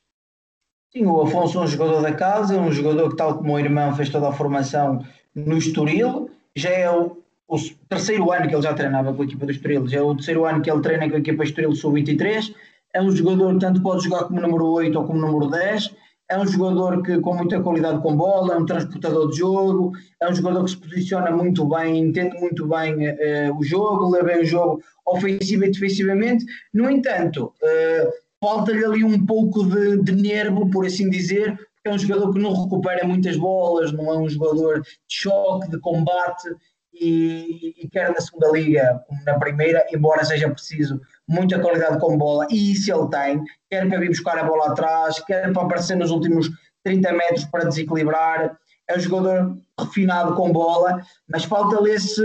Sim, 0.92 1.06
o 1.06 1.22
Afonso 1.22 1.58
é 1.58 1.62
um 1.62 1.68
jogador 1.68 2.02
da 2.02 2.14
casa, 2.14 2.56
é 2.56 2.60
um 2.60 2.72
jogador 2.72 3.10
que, 3.10 3.16
tal 3.16 3.38
como 3.38 3.54
o 3.54 3.60
irmão, 3.60 3.96
fez 3.96 4.10
toda 4.10 4.30
a 4.30 4.32
formação 4.32 5.04
no 5.34 5.58
Estoril. 5.58 6.30
Já 6.56 6.70
é 6.70 6.90
o, 6.90 7.23
o 7.48 7.58
terceiro 7.90 8.32
ano 8.32 8.48
que 8.48 8.56
ele 8.56 8.62
já 8.62 8.74
treinava 8.74 9.14
com 9.14 9.22
a 9.22 9.26
equipa 9.26 9.46
do 9.46 9.52
Estoril, 9.52 9.88
já 9.88 10.00
é 10.00 10.02
o 10.02 10.16
terceiro 10.16 10.46
ano 10.46 10.62
que 10.62 10.72
ele 10.72 10.82
treina 10.82 11.10
com 11.10 11.16
a 11.16 11.20
equipa 11.20 11.44
Estoril 11.44 11.76
Sub-23. 11.76 12.54
É 12.94 13.02
um 13.02 13.12
jogador 13.12 13.54
que 13.54 13.60
tanto 13.60 13.82
pode 13.82 14.04
jogar 14.04 14.26
como 14.26 14.42
número 14.42 14.66
8 14.66 14.98
ou 14.98 15.06
como 15.06 15.20
número 15.20 15.50
10 15.50 15.94
é 16.30 16.40
um 16.40 16.48
jogador 16.48 17.04
que 17.04 17.20
com 17.20 17.36
muita 17.36 17.62
qualidade 17.62 18.02
com 18.02 18.16
bola, 18.16 18.56
é 18.56 18.58
um 18.58 18.66
transportador 18.66 19.30
de 19.30 19.38
jogo, 19.38 19.92
é 20.20 20.30
um 20.30 20.34
jogador 20.34 20.64
que 20.64 20.72
se 20.72 20.78
posiciona 20.78 21.32
muito 21.32 21.66
bem, 21.66 22.00
entende 22.00 22.40
muito 22.40 22.68
bem 22.68 23.10
uh, 23.10 23.58
o 23.58 23.64
jogo, 23.64 24.10
leva 24.10 24.28
bem 24.28 24.42
o 24.42 24.46
jogo 24.46 24.82
ofensivo 25.06 25.66
e 25.66 25.72
defensivamente. 25.72 26.46
No 26.74 26.90
entanto, 26.90 27.54
uh, 27.62 28.12
falta-lhe 28.42 28.84
ali 28.84 29.04
um 29.04 29.26
pouco 29.26 29.64
de, 29.66 30.02
de 30.02 30.12
nervo, 30.14 30.70
por 30.70 30.86
assim 30.86 31.10
dizer, 31.10 31.56
porque 31.56 31.90
é 31.90 31.94
um 31.94 32.00
jogador 32.00 32.34
que 32.34 32.40
não 32.40 32.64
recupera 32.64 33.06
muitas 33.06 33.38
bolas, 33.38 33.92
não 33.92 34.12
é 34.12 34.18
um 34.18 34.30
jogador 34.30 34.82
de 34.82 34.88
choque, 35.08 35.70
de 35.70 35.80
combate, 35.80 36.50
e, 36.94 37.74
e 37.78 37.90
quer 37.90 38.12
na 38.12 38.22
segunda 38.22 38.52
liga 38.52 39.04
como 39.08 39.24
na 39.24 39.40
primeira, 39.40 39.86
embora 39.92 40.24
seja 40.24 40.50
preciso 40.50 41.02
muita 41.28 41.60
qualidade 41.60 42.00
com 42.00 42.18
bola, 42.18 42.48
e 42.50 42.74
isso 42.74 42.94
ele 42.94 43.10
tem, 43.10 43.44
quer 43.70 43.88
para 43.88 44.00
vir 44.00 44.10
buscar 44.10 44.38
a 44.38 44.44
bola 44.44 44.72
atrás, 44.72 45.20
quer 45.26 45.52
para 45.52 45.64
aparecer 45.64 45.96
nos 45.96 46.12
últimos 46.12 46.50
30 46.84 47.12
metros 47.14 47.46
para 47.46 47.66
desequilibrar, 47.66 48.58
é 48.88 48.98
um 48.98 49.00
jogador 49.00 49.58
refinado 49.80 50.36
com 50.36 50.52
bola, 50.52 51.02
mas 51.28 51.46
falta-lhe 51.46 51.92
esse, 51.92 52.22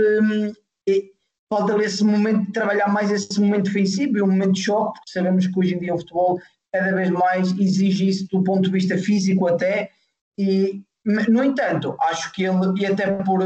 falta 1.49 1.81
esse 1.83 2.03
momento 2.03 2.47
de 2.47 2.51
trabalhar 2.51 2.89
mais 2.89 3.09
esse 3.09 3.39
momento 3.39 3.65
defensivo 3.65 4.17
e 4.17 4.21
um 4.21 4.27
momento 4.27 4.53
de 4.53 4.63
choque, 4.63 4.99
porque 4.99 5.11
sabemos 5.11 5.47
que 5.47 5.59
hoje 5.59 5.75
em 5.75 5.79
dia 5.79 5.95
o 5.95 5.97
futebol 5.97 6.39
cada 6.71 6.93
vez 6.93 7.09
mais 7.09 7.51
exige 7.57 8.07
isso 8.07 8.27
do 8.27 8.43
ponto 8.43 8.63
de 8.63 8.71
vista 8.71 8.97
físico 8.97 9.47
até, 9.47 9.89
e 10.37 10.83
no 11.05 11.43
entanto, 11.43 11.95
acho 12.01 12.31
que 12.33 12.43
ele, 12.43 12.79
e 12.79 12.85
até 12.85 13.11
por 13.11 13.41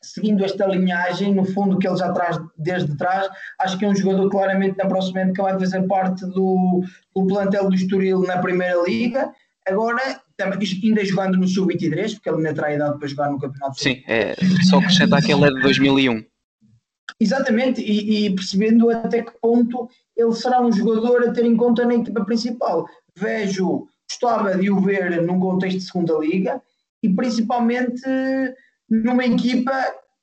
seguindo 0.00 0.44
esta 0.44 0.66
linhagem, 0.66 1.34
no 1.34 1.44
fundo, 1.44 1.78
que 1.78 1.86
ele 1.86 1.96
já 1.96 2.12
traz 2.12 2.38
desde 2.56 2.96
trás, 2.96 3.28
acho 3.60 3.78
que 3.78 3.84
é 3.84 3.88
um 3.88 3.94
jogador 3.94 4.28
claramente 4.30 4.76
na 4.78 4.86
próxima 4.86 5.20
época 5.20 5.42
vai 5.42 5.58
fazer 5.58 5.82
parte 5.86 6.24
do, 6.26 6.82
do 7.14 7.26
plantel 7.26 7.68
do 7.68 7.74
Estoril 7.74 8.22
na 8.22 8.38
Primeira 8.38 8.82
Liga. 8.86 9.32
Agora, 9.66 10.00
ainda 10.40 11.04
jogando 11.04 11.36
no 11.36 11.46
Sub-23, 11.46 12.14
porque 12.14 12.28
ele 12.28 12.38
ainda 12.38 12.54
terá 12.54 12.74
idade 12.74 12.98
para 12.98 13.08
jogar 13.08 13.30
no 13.30 13.38
Campeonato 13.38 13.80
Sim, 13.80 14.02
é, 14.06 14.34
só 14.68 14.78
acrescentar 14.78 15.22
que 15.22 15.32
ele 15.32 15.44
é 15.44 15.50
de 15.50 15.60
2001. 15.60 16.24
Exatamente, 17.20 17.80
e, 17.80 18.26
e, 18.26 18.34
percebendo 18.34 18.90
até 18.90 19.22
que 19.22 19.32
ponto 19.40 19.88
ele 20.16 20.32
será 20.32 20.60
um 20.60 20.72
jogador 20.72 21.28
a 21.28 21.32
ter 21.32 21.44
em 21.44 21.56
conta 21.56 21.84
na 21.84 21.94
equipa 21.94 22.24
principal. 22.24 22.86
Vejo, 23.16 23.88
gostava 24.08 24.56
de 24.56 24.70
o 24.70 24.80
ver 24.80 25.20
num 25.22 25.40
contexto 25.40 25.78
de 25.78 25.84
segunda 25.84 26.14
liga 26.18 26.62
e 27.02 27.08
principalmente 27.08 28.02
numa 28.90 29.24
equipa 29.24 29.72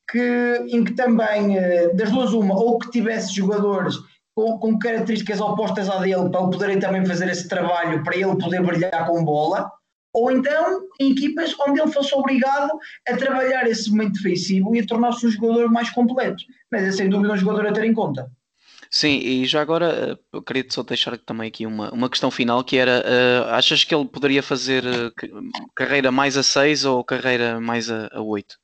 que, 0.10 0.66
em 0.70 0.84
que 0.84 0.94
também, 0.94 1.58
eh, 1.58 1.94
das 1.94 2.12
duas 2.12 2.34
uma, 2.34 2.56
ou 2.56 2.78
que 2.80 2.92
tivesse 2.92 3.34
jogadores 3.34 3.96
com, 4.36 4.58
com 4.60 4.78
características 4.78 5.40
opostas 5.40 5.90
à 5.90 6.00
dele 6.00 6.30
para 6.30 6.48
poderem 6.48 6.80
também 6.80 7.06
fazer 7.06 7.30
esse 7.30 7.48
trabalho, 7.48 8.04
para 8.04 8.16
ele 8.16 8.38
poder 8.38 8.62
brilhar 8.62 9.08
com 9.08 9.24
bola, 9.24 9.72
ou 10.14 10.32
então 10.32 10.82
em 11.00 11.12
equipas 11.12 11.54
onde 11.68 11.82
ele 11.82 11.92
fosse 11.92 12.14
obrigado 12.16 12.72
a 13.08 13.18
trabalhar 13.18 13.68
esse 13.68 13.90
momento 13.90 14.14
defensivo 14.14 14.76
e 14.76 14.80
a 14.80 14.86
tornar-se 14.86 15.28
um 15.28 15.32
jogador 15.32 15.70
mais 15.72 15.90
completo. 15.90 16.44
Mas 16.72 16.84
é 16.84 16.92
sem 16.92 17.10
dúvida 17.10 17.34
um 17.34 17.38
jogador 17.38 17.68
a 17.68 17.74
ter 17.74 17.84
em 17.84 17.94
conta. 17.94 18.30
Sim, 18.90 19.18
e 19.18 19.46
já 19.46 19.62
agora 19.62 20.14
eh, 20.14 20.18
eu 20.34 20.42
queria 20.42 20.66
só 20.70 20.84
deixar 20.84 21.18
também 21.18 21.48
aqui 21.48 21.66
uma, 21.66 21.92
uma 21.92 22.10
questão 22.10 22.30
final 22.32 22.64
que 22.64 22.78
era 22.78 23.04
uh, 23.04 23.50
achas 23.54 23.84
que 23.84 23.94
ele 23.94 24.06
poderia 24.06 24.44
fazer 24.44 24.84
uh, 24.86 25.12
carreira 25.76 26.12
mais 26.12 26.38
a 26.38 26.44
6 26.44 26.86
ou 26.86 27.04
carreira 27.04 27.60
mais 27.60 27.90
a, 27.90 28.08
a 28.14 28.22
8? 28.22 28.58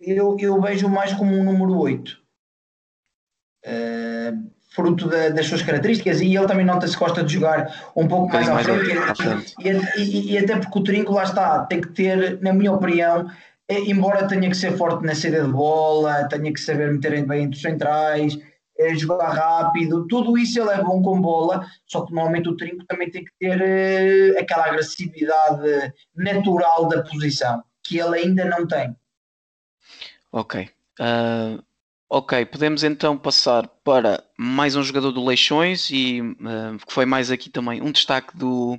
Eu, 0.00 0.36
eu 0.38 0.60
vejo 0.60 0.88
mais 0.88 1.12
como 1.12 1.36
um 1.36 1.44
número 1.44 1.78
8. 1.78 2.18
Uh, 3.66 4.50
fruto 4.74 5.08
da, 5.08 5.28
das 5.28 5.46
suas 5.46 5.62
características 5.62 6.20
e 6.20 6.34
ele 6.34 6.46
também 6.46 6.64
nota-se 6.64 6.94
que 6.94 7.00
gosta 7.00 7.22
de 7.22 7.34
jogar 7.34 7.92
um 7.94 8.06
pouco 8.06 8.32
mais, 8.32 8.48
mais 8.48 8.68
à 8.68 9.14
frente 9.14 9.54
e, 9.60 10.00
e, 10.00 10.32
e, 10.32 10.38
até 10.38 10.56
porque 10.56 10.78
o 10.78 10.82
Trinco 10.82 11.12
lá 11.12 11.24
está, 11.24 11.64
tem 11.66 11.80
que 11.80 11.88
ter, 11.88 12.40
na 12.40 12.52
minha 12.52 12.72
opinião, 12.72 13.28
embora 13.68 14.26
tenha 14.26 14.48
que 14.48 14.56
ser 14.56 14.76
forte 14.76 15.04
na 15.04 15.14
saída 15.14 15.44
de 15.44 15.50
bola, 15.50 16.28
tenha 16.28 16.52
que 16.52 16.60
saber 16.60 16.92
meter 16.92 17.24
bem 17.26 17.44
entre 17.44 17.56
os 17.56 17.62
centrais, 17.62 18.38
jogar 18.96 19.30
rápido, 19.30 20.06
tudo 20.06 20.36
isso 20.36 20.60
ele 20.60 20.70
é 20.70 20.82
bom 20.82 21.02
com 21.02 21.20
bola, 21.20 21.66
só 21.86 22.04
que 22.04 22.12
normalmente 22.12 22.48
o 22.48 22.56
Trinco 22.56 22.84
também 22.86 23.10
tem 23.10 23.24
que 23.24 23.32
ter 23.38 23.56
uh, 23.56 24.38
aquela 24.38 24.66
agressividade 24.66 25.92
natural 26.14 26.88
da 26.88 27.02
posição, 27.02 27.62
que 27.82 27.98
ele 27.98 28.18
ainda 28.18 28.44
não 28.44 28.66
tem. 28.66 28.96
Ok. 30.32 30.68
Uh, 31.00 31.62
ok, 32.08 32.44
podemos 32.46 32.84
então 32.84 33.16
passar 33.16 33.66
para 33.82 34.22
mais 34.38 34.76
um 34.76 34.82
jogador 34.82 35.12
do 35.12 35.24
Leixões 35.24 35.90
e 35.90 36.20
uh, 36.20 36.86
que 36.86 36.92
foi 36.92 37.06
mais 37.06 37.30
aqui 37.30 37.48
também 37.50 37.80
um 37.80 37.90
destaque 37.90 38.36
do, 38.36 38.78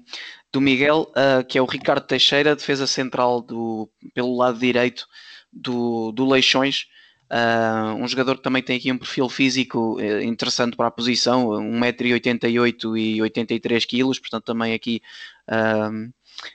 do 0.52 0.62
Miguel, 0.62 1.12
uh, 1.12 1.44
que 1.46 1.58
é 1.58 1.62
o 1.62 1.66
Ricardo 1.66 2.06
Teixeira, 2.06 2.56
defesa 2.56 2.86
central 2.86 3.42
do, 3.42 3.90
pelo 4.14 4.36
lado 4.38 4.60
direito 4.60 5.08
do, 5.52 6.12
do 6.12 6.28
Leixões. 6.28 6.88
Uh, 7.32 7.96
um 7.96 8.06
jogador 8.10 8.36
que 8.36 8.44
também 8.44 8.62
tem 8.62 8.76
aqui 8.76 8.92
um 8.92 8.98
perfil 8.98 9.30
físico 9.30 9.96
uh, 9.96 10.22
interessante 10.22 10.76
para 10.76 10.88
a 10.88 10.92
posição, 10.92 11.48
1,88m 11.48 12.98
e 12.98 13.20
83kg, 13.20 14.20
portanto 14.20 14.44
também 14.44 14.74
aqui 14.74 15.02
uh, 15.50 16.12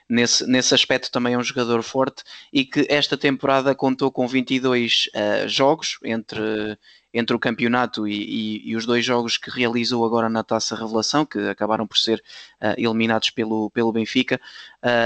nesse, 0.07 0.45
nesse 0.45 0.75
aspecto 0.75 1.11
também 1.11 1.33
é 1.33 1.37
um 1.37 1.43
jogador 1.43 1.81
forte 1.81 2.23
e 2.53 2.63
que 2.63 2.85
esta 2.89 3.17
temporada 3.17 3.73
contou 3.73 4.11
com 4.11 4.27
22 4.27 5.09
ah, 5.15 5.47
jogos 5.47 5.97
entre, 6.03 6.77
entre 7.11 7.35
o 7.35 7.39
campeonato 7.39 8.07
e, 8.07 8.13
e, 8.13 8.69
e, 8.69 8.75
os 8.75 8.85
dois 8.85 9.03
jogos 9.03 9.35
que 9.37 9.49
realizou 9.49 10.05
agora 10.05 10.29
na 10.29 10.43
Taça 10.43 10.75
Revelação, 10.75 11.25
que 11.25 11.39
acabaram 11.39 11.87
por 11.87 11.97
ser 11.97 12.21
eliminados 12.77 13.29
pelo, 13.29 13.69
pelo 13.71 13.93
Benfica, 13.93 14.39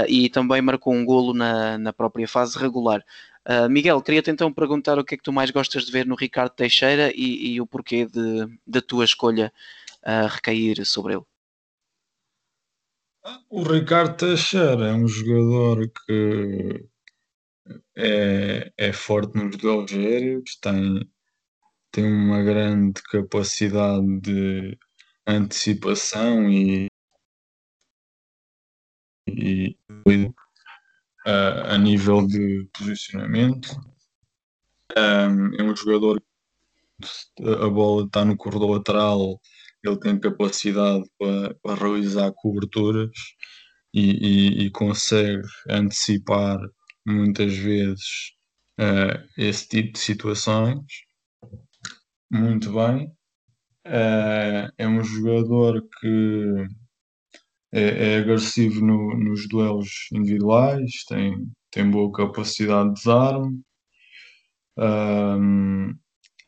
e 0.08 0.28
também 0.28 0.60
marcou 0.60 0.92
um 0.92 1.04
golo 1.04 1.32
na, 1.32 1.78
na 1.78 1.92
própria 1.92 2.26
fase 2.26 2.58
regular. 2.58 3.04
Uh, 3.48 3.68
Miguel, 3.68 4.00
queria-te 4.00 4.30
então 4.30 4.52
perguntar 4.52 4.98
o 4.98 5.04
que 5.04 5.14
é 5.14 5.18
que 5.18 5.24
tu 5.24 5.32
mais 5.32 5.50
gostas 5.50 5.84
de 5.84 5.90
ver 5.90 6.06
no 6.06 6.14
Ricardo 6.14 6.52
Teixeira 6.52 7.12
e, 7.14 7.54
e 7.54 7.60
o 7.60 7.66
porquê 7.66 8.06
da 8.66 8.80
tua 8.80 9.04
escolha 9.04 9.52
uh, 10.04 10.28
recair 10.28 10.84
sobre 10.86 11.14
ele. 11.14 11.24
O 13.48 13.62
Ricardo 13.62 14.16
Teixeira 14.16 14.88
é 14.88 14.92
um 14.92 15.08
jogador 15.08 15.88
que 16.06 16.88
é, 17.96 18.72
é 18.76 18.92
forte 18.92 19.36
nos 19.36 19.56
duelos 19.56 19.92
aéreos, 19.92 20.56
tem, 20.56 21.10
tem 21.90 22.04
uma 22.04 22.42
grande 22.42 23.02
capacidade 23.02 24.20
de 24.20 24.78
antecipação 25.26 26.50
e, 26.50 26.88
e 29.28 29.76
a 31.24 31.78
nível 31.78 32.26
de 32.26 32.68
posicionamento. 32.76 33.68
Um, 34.96 35.54
é 35.58 35.62
um 35.62 35.74
jogador 35.74 36.20
que 36.20 37.44
a 37.44 37.68
bola 37.68 38.04
está 38.06 38.24
no 38.24 38.36
corredor 38.36 38.70
lateral, 38.70 39.40
ele 39.84 39.98
tem 39.98 40.18
capacidade 40.18 41.04
para, 41.18 41.54
para 41.62 41.74
realizar 41.74 42.32
coberturas 42.36 43.10
e, 43.92 44.10
e, 44.10 44.66
e, 44.66 44.70
consegue 44.70 45.42
antecipar 45.68 46.58
muitas 47.06 47.54
vezes 47.56 48.32
uh, 48.80 49.18
esse 49.36 49.68
tipo 49.68 49.92
de 49.92 49.98
situações. 49.98 50.84
Muito 52.30 52.72
bem. 52.72 53.06
Uh, 53.86 54.70
é 54.78 54.86
um 54.86 55.02
jogador 55.02 55.82
que 56.00 56.66
é, 57.72 58.14
é 58.14 58.16
agressivo 58.18 58.84
no, 58.84 59.16
nos 59.16 59.48
duelos 59.48 60.08
individuais, 60.12 61.04
tem, 61.08 61.50
tem 61.70 61.90
boa 61.90 62.12
capacidade 62.12 62.90
de 62.90 62.94
desarme. 62.94 63.60
Um, 64.78 65.94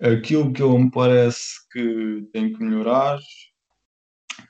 aquilo 0.01 0.53
que 0.53 0.63
ele 0.63 0.79
me 0.85 0.91
parece 0.91 1.67
que 1.71 2.29
tem 2.33 2.53
que 2.53 2.63
melhorar, 2.63 3.19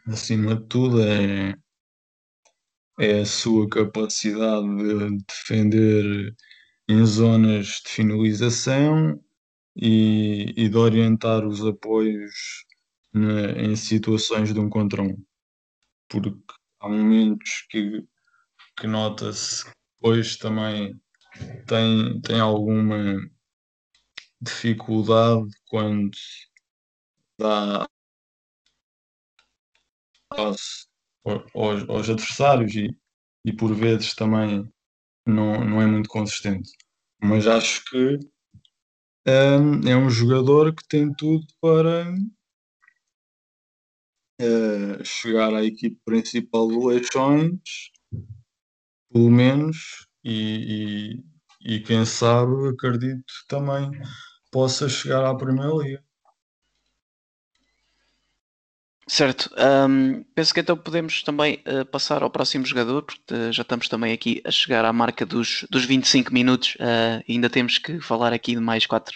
acima 0.06 0.56
de 0.56 0.66
tudo, 0.66 1.02
é, 1.02 1.54
é 2.98 3.20
a 3.20 3.26
sua 3.26 3.68
capacidade 3.68 4.66
de 4.66 5.24
defender 5.26 6.34
em 6.88 7.04
zonas 7.04 7.82
de 7.84 7.90
finalização 7.90 9.20
e, 9.76 10.52
e 10.56 10.68
de 10.68 10.76
orientar 10.76 11.46
os 11.46 11.64
apoios 11.64 12.64
na, 13.12 13.52
em 13.52 13.74
situações 13.76 14.52
de 14.52 14.60
um 14.60 14.68
contra 14.68 15.02
um. 15.02 15.16
Porque 16.08 16.30
há 16.84 16.88
momentos 16.88 17.66
que, 17.70 18.06
que 18.76 18.86
nota-se 18.86 19.64
depois 19.96 20.36
também 20.36 21.00
tem, 21.66 22.20
tem 22.20 22.40
alguma 22.40 23.16
dificuldade 24.40 25.48
quando 25.68 26.16
dá 27.38 27.88
aos, 30.30 30.86
aos, 31.24 31.88
aos 31.88 32.10
adversários 32.10 32.74
e, 32.74 32.94
e 33.46 33.52
por 33.52 33.74
vezes 33.74 34.14
também 34.14 34.70
não, 35.26 35.64
não 35.64 35.80
é 35.80 35.86
muito 35.86 36.08
consistente. 36.10 36.70
Mas 37.22 37.46
acho 37.46 37.82
que 37.86 38.18
um, 39.26 39.88
é 39.88 39.96
um 39.96 40.10
jogador 40.10 40.74
que 40.74 40.86
tem 40.86 41.14
tudo 41.14 41.46
para 41.62 42.14
chegar 45.04 45.54
à 45.54 45.64
equipe 45.64 45.98
principal 46.04 46.68
do 46.68 46.86
Leixões, 46.86 47.90
pelo 49.12 49.30
menos, 49.30 50.06
e, 50.24 51.22
e, 51.62 51.76
e 51.76 51.80
quem 51.80 52.04
sabe, 52.04 52.68
acredito 52.68 53.32
também 53.48 53.90
possa 54.50 54.88
chegar 54.88 55.24
à 55.24 55.34
Primeira 55.34 55.72
Liga. 55.74 56.04
Certo, 59.06 59.50
penso 60.34 60.54
que 60.54 60.60
então 60.60 60.76
podemos 60.78 61.22
também 61.22 61.62
uh, 61.66 61.84
passar 61.84 62.22
ao 62.22 62.30
próximo 62.30 62.64
jogador, 62.64 63.02
porque 63.02 63.34
uh, 63.34 63.52
já 63.52 63.60
estamos 63.60 63.86
também 63.86 64.14
aqui 64.14 64.40
a 64.46 64.50
chegar 64.50 64.82
à 64.82 64.92
marca 64.94 65.26
dos, 65.26 65.66
dos 65.70 65.84
25 65.84 66.32
minutos 66.32 66.74
uh, 66.76 67.22
ainda 67.28 67.50
temos 67.50 67.76
que 67.76 68.00
falar 68.00 68.32
aqui 68.32 68.54
de 68.54 68.62
mais 68.62 68.86
quatro, 68.86 69.14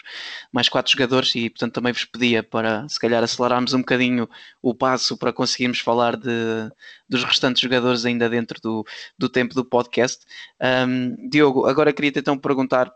mais 0.53 0.69
quatro 0.69 0.93
jogadores 0.93 1.35
e 1.35 1.49
portanto 1.49 1.73
também 1.73 1.93
vos 1.95 2.05
pedia 2.05 2.43
para 2.43 2.87
se 2.87 3.01
calhar 3.01 3.23
acelerarmos 3.23 3.73
um 3.73 3.79
bocadinho 3.79 4.29
o 4.61 4.75
passo 4.75 5.17
para 5.17 5.33
conseguirmos 5.33 5.81
falar 5.81 6.17
de, 6.17 6.71
dos 7.09 7.25
restantes 7.25 7.63
jogadores 7.63 8.05
ainda 8.05 8.29
dentro 8.29 8.61
do, 8.61 8.85
do 9.19 9.29
tempo 9.29 9.55
do 9.55 9.65
podcast. 9.65 10.25
Um, 10.61 11.31
Diogo, 11.31 11.67
agora 11.67 11.95
queria 11.95 12.13
então 12.15 12.37
perguntar 12.37 12.93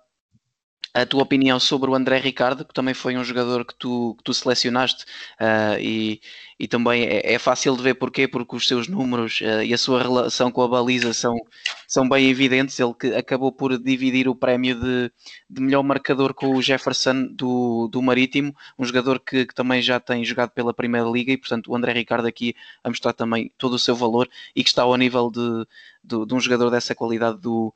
a 0.94 1.07
tua 1.07 1.22
opinião 1.22 1.59
sobre 1.59 1.90
o 1.90 1.94
André 1.94 2.18
Ricardo, 2.18 2.64
que 2.64 2.74
também 2.74 2.92
foi 2.92 3.16
um 3.16 3.24
jogador 3.24 3.64
que 3.64 3.74
tu, 3.74 4.14
que 4.18 4.24
tu 4.24 4.35
selecionaste 4.35 5.05
uh, 5.40 5.81
e, 5.81 6.20
e 6.62 6.68
também 6.68 7.03
é, 7.03 7.35
é, 7.35 7.38
fácil 7.40 7.77
de 7.77 7.83
ver 7.83 7.94
porquê, 7.94 8.29
porque 8.29 8.55
os 8.55 8.68
seus 8.68 8.87
números 8.87 9.40
uh, 9.40 9.64
e 9.64 9.75
a 9.75 9.77
sua 9.77 10.01
relação 10.01 10.48
com 10.48 10.62
a 10.62 10.68
baliza 10.68 11.12
são, 11.12 11.37
são 11.88 12.09
bem 12.09 12.31
evidentes. 12.31 12.79
Ele 12.79 12.94
que 12.94 13.09
acabou 13.16 13.51
por 13.51 13.77
dividir 13.77 14.29
o 14.29 14.37
prémio 14.37 14.77
de, 14.77 15.11
de 15.51 15.61
melhor 15.61 15.83
marcador 15.83 16.33
com 16.33 16.55
o 16.55 16.62
Jefferson 16.62 17.27
do, 17.33 17.88
do 17.88 18.01
Marítimo, 18.01 18.55
um 18.79 18.85
jogador 18.85 19.18
que, 19.18 19.44
que, 19.44 19.53
também 19.53 19.83
já 19.83 19.98
tem 19.98 20.25
jogado 20.25 20.51
pela 20.51 20.72
Primeira 20.72 21.09
Liga 21.09 21.33
e, 21.33 21.37
portanto, 21.37 21.68
o 21.68 21.75
André 21.75 21.94
Ricardo 21.94 22.29
aqui 22.29 22.55
a 22.85 22.88
mostrar 22.88 23.12
também 23.12 23.51
todo 23.59 23.72
o 23.72 23.79
seu 23.79 23.96
valor 23.96 24.29
e 24.55 24.62
que 24.62 24.70
está 24.70 24.83
ao 24.83 24.96
nível 24.96 25.33
de, 25.33 25.66
de, 26.05 26.25
de 26.25 26.33
um 26.33 26.38
jogador 26.38 26.70
dessa 26.70 26.94
qualidade 26.94 27.40
do, 27.40 27.75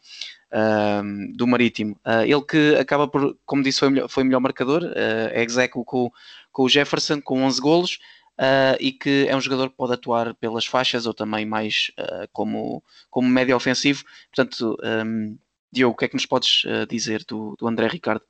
uh, 0.52 1.36
do 1.36 1.44
Marítimo. 1.44 1.98
Uh, 2.06 2.22
ele 2.22 2.42
que 2.42 2.76
acaba 2.76 3.08
por, 3.08 3.36
como 3.44 3.64
disse, 3.64 3.80
foi 3.80 3.90
melhor, 3.90 4.08
foi 4.08 4.22
melhor 4.22 4.38
marcador, 4.38 4.84
uh, 4.84 5.28
é 5.32 5.42
execo 5.42 5.84
com, 5.84 6.08
com 6.52 6.62
o 6.62 6.68
Jefferson, 6.68 7.20
com 7.20 7.42
11 7.42 7.60
golos, 7.60 7.98
uh, 8.38 8.76
e 8.80 8.92
que 8.92 9.26
é 9.28 9.36
um 9.36 9.40
jogador 9.40 9.70
que 9.70 9.76
pode 9.76 9.92
atuar 9.92 10.34
pelas 10.34 10.66
faixas 10.66 11.06
ou 11.06 11.14
também 11.14 11.44
mais 11.44 11.90
como, 12.32 12.82
como 13.10 13.28
médio 13.28 13.56
ofensivo. 13.56 14.04
Portanto, 14.34 14.76
um, 14.82 15.36
Diogo, 15.72 15.94
o 15.94 15.96
que 15.96 16.04
é 16.04 16.08
que 16.08 16.14
nos 16.14 16.26
podes 16.26 16.62
dizer 16.88 17.24
do, 17.26 17.56
do 17.58 17.66
André 17.66 17.88
Ricardo? 17.88 18.22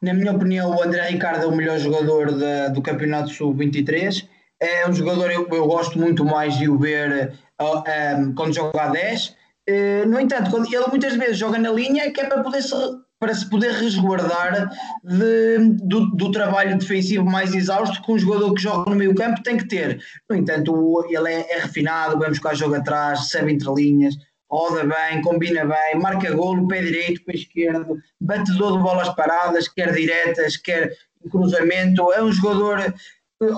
Na 0.00 0.12
minha 0.12 0.32
opinião, 0.32 0.74
o 0.74 0.82
André 0.82 1.08
Ricardo 1.08 1.44
é 1.44 1.46
o 1.46 1.54
melhor 1.54 1.78
jogador 1.78 2.32
da, 2.32 2.68
do 2.68 2.82
Campeonato 2.82 3.30
Sub-23. 3.30 4.26
É 4.58 4.88
um 4.88 4.92
jogador, 4.92 5.30
eu, 5.30 5.46
eu 5.48 5.66
gosto 5.66 5.98
muito 5.98 6.24
mais 6.24 6.56
de 6.58 6.68
o 6.68 6.78
ver 6.78 7.32
uh, 7.60 8.18
um, 8.18 8.34
quando 8.34 8.54
joga 8.54 8.82
a 8.82 8.88
10 8.88 9.36
eh, 9.66 10.04
no 10.06 10.18
entanto, 10.18 10.50
quando 10.50 10.66
ele 10.66 10.86
muitas 10.88 11.14
vezes 11.14 11.38
joga 11.38 11.58
na 11.58 11.70
linha 11.70 12.10
que 12.10 12.20
é 12.20 12.26
para, 12.26 12.42
poder 12.42 12.62
se, 12.62 12.74
para 13.22 13.36
se 13.36 13.48
poder 13.48 13.70
resguardar 13.74 14.68
de, 15.04 15.58
do, 15.84 16.10
do, 16.10 16.32
trabalho 16.32 16.76
defensivo 16.76 17.24
mais 17.24 17.54
exausto 17.54 18.02
que 18.02 18.10
um 18.10 18.18
jogador 18.18 18.52
que 18.52 18.60
joga 18.60 18.90
no 18.90 18.96
meio 18.96 19.14
campo 19.14 19.40
tem 19.44 19.56
que 19.56 19.68
ter. 19.68 20.02
No 20.28 20.34
entanto, 20.34 21.06
ele 21.08 21.28
é, 21.28 21.52
é 21.52 21.60
refinado, 21.60 22.18
vamos 22.18 22.30
buscar 22.30 22.56
jogo 22.56 22.74
atrás, 22.74 23.20
recebe 23.20 23.52
entre 23.52 23.72
linhas, 23.72 24.16
roda 24.50 24.82
bem, 24.82 25.22
combina 25.22 25.64
bem, 25.64 26.00
marca 26.00 26.34
golo, 26.34 26.66
pé 26.66 26.82
direito, 26.82 27.24
pé 27.24 27.34
esquerdo, 27.34 27.96
batedor 28.20 28.76
de 28.76 28.82
bolas 28.82 29.14
paradas, 29.14 29.68
quer 29.68 29.94
diretas, 29.94 30.56
quer 30.56 30.90
cruzamento. 31.30 32.12
É 32.12 32.20
um 32.20 32.32
jogador 32.32 32.92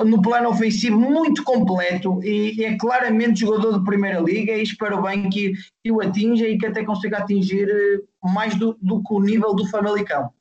no 0.05 0.23
plano 0.23 0.51
ofensivo 0.51 0.99
muito 0.99 1.43
completo 1.43 2.23
e 2.23 2.65
é 2.65 2.77
claramente 2.77 3.41
jogador 3.41 3.79
de 3.79 3.85
primeira 3.85 4.21
liga 4.21 4.53
e 4.53 4.63
espero 4.63 5.03
bem 5.03 5.29
que, 5.29 5.53
que 5.83 5.93
o 5.93 6.01
atinja 6.01 6.47
e 6.47 6.57
que 6.57 6.67
até 6.67 6.85
consiga 6.85 7.19
atingir 7.19 7.69
eh, 7.69 8.01
mais 8.29 8.55
do, 8.57 8.77
do 8.81 9.03
que 9.03 9.13
o 9.13 9.21
nível 9.21 9.55
do 9.55 9.67
Famalicão. 9.69 10.33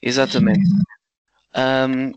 Exatamente. 0.00 0.68
Um, 1.54 2.12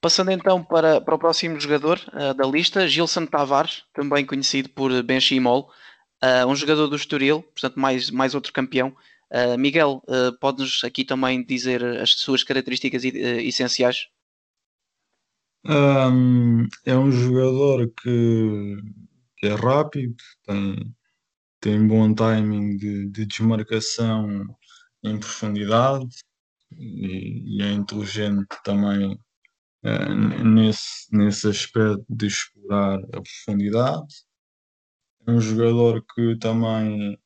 passando 0.00 0.30
então 0.30 0.62
para, 0.62 1.00
para 1.00 1.14
o 1.14 1.18
próximo 1.18 1.60
jogador 1.60 2.00
uh, 2.08 2.34
da 2.34 2.46
lista, 2.46 2.88
Gilson 2.88 3.26
Tavares, 3.26 3.84
também 3.94 4.26
conhecido 4.26 4.68
por 4.70 5.02
Benchimol, 5.02 5.70
uh, 6.22 6.46
um 6.46 6.56
jogador 6.56 6.88
do 6.88 6.96
Estoril, 6.96 7.42
portanto 7.42 7.78
mais, 7.78 8.10
mais 8.10 8.34
outro 8.34 8.52
campeão. 8.52 8.94
Uh, 9.30 9.56
Miguel, 9.58 10.02
uh, 10.08 10.38
pode-nos 10.38 10.82
aqui 10.84 11.04
também 11.04 11.42
dizer 11.44 11.84
as 11.84 12.10
suas 12.12 12.42
características 12.42 13.02
essenciais 13.04 14.08
um, 15.64 16.66
é 16.84 16.96
um 16.96 17.10
jogador 17.10 17.88
que, 18.02 18.76
que 19.36 19.46
é 19.46 19.54
rápido, 19.54 20.16
tem, 20.44 20.94
tem 21.62 21.86
bom 21.86 22.12
timing 22.12 22.76
de, 22.76 23.08
de 23.08 23.24
desmarcação 23.24 24.44
em 25.04 25.18
profundidade 25.18 26.08
e, 26.72 27.56
e 27.56 27.62
é 27.62 27.70
inteligente 27.70 28.48
também 28.64 29.16
uh, 29.84 30.44
nesse, 30.44 31.16
nesse 31.16 31.48
aspecto 31.48 32.04
de 32.10 32.26
explorar 32.26 32.98
a 33.14 33.22
profundidade. 33.22 34.12
É 35.24 35.30
um 35.30 35.40
jogador 35.40 36.04
que 36.12 36.36
também 36.40 37.16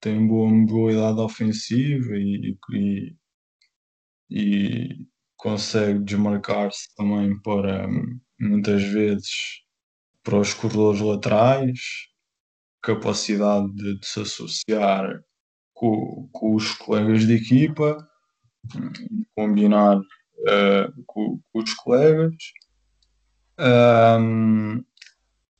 tem 0.00 0.26
boa 0.26 0.50
mobilidade 0.50 1.20
ofensiva 1.20 2.16
e, 2.16 2.58
e, 2.72 3.16
e 4.28 5.06
consegue 5.36 6.00
desmarcar-se 6.00 6.92
também 6.96 7.40
para 7.40 7.86
muitas 8.40 8.82
vezes 8.82 9.62
para 10.24 10.40
os 10.40 10.52
corredores 10.54 11.00
laterais, 11.00 11.78
capacidade 12.86 13.72
de, 13.74 13.98
de 13.98 14.06
se 14.06 14.20
associar 14.20 15.20
com, 15.74 16.28
com, 16.32 16.54
os 16.54 16.72
colegas 16.74 17.26
de 17.26 17.34
equipa, 17.34 17.98
combinar 19.34 19.98
uh, 19.98 21.04
com, 21.04 21.40
com, 21.52 21.58
os 21.58 21.74
colegas. 21.74 22.36
Um, 23.58 24.84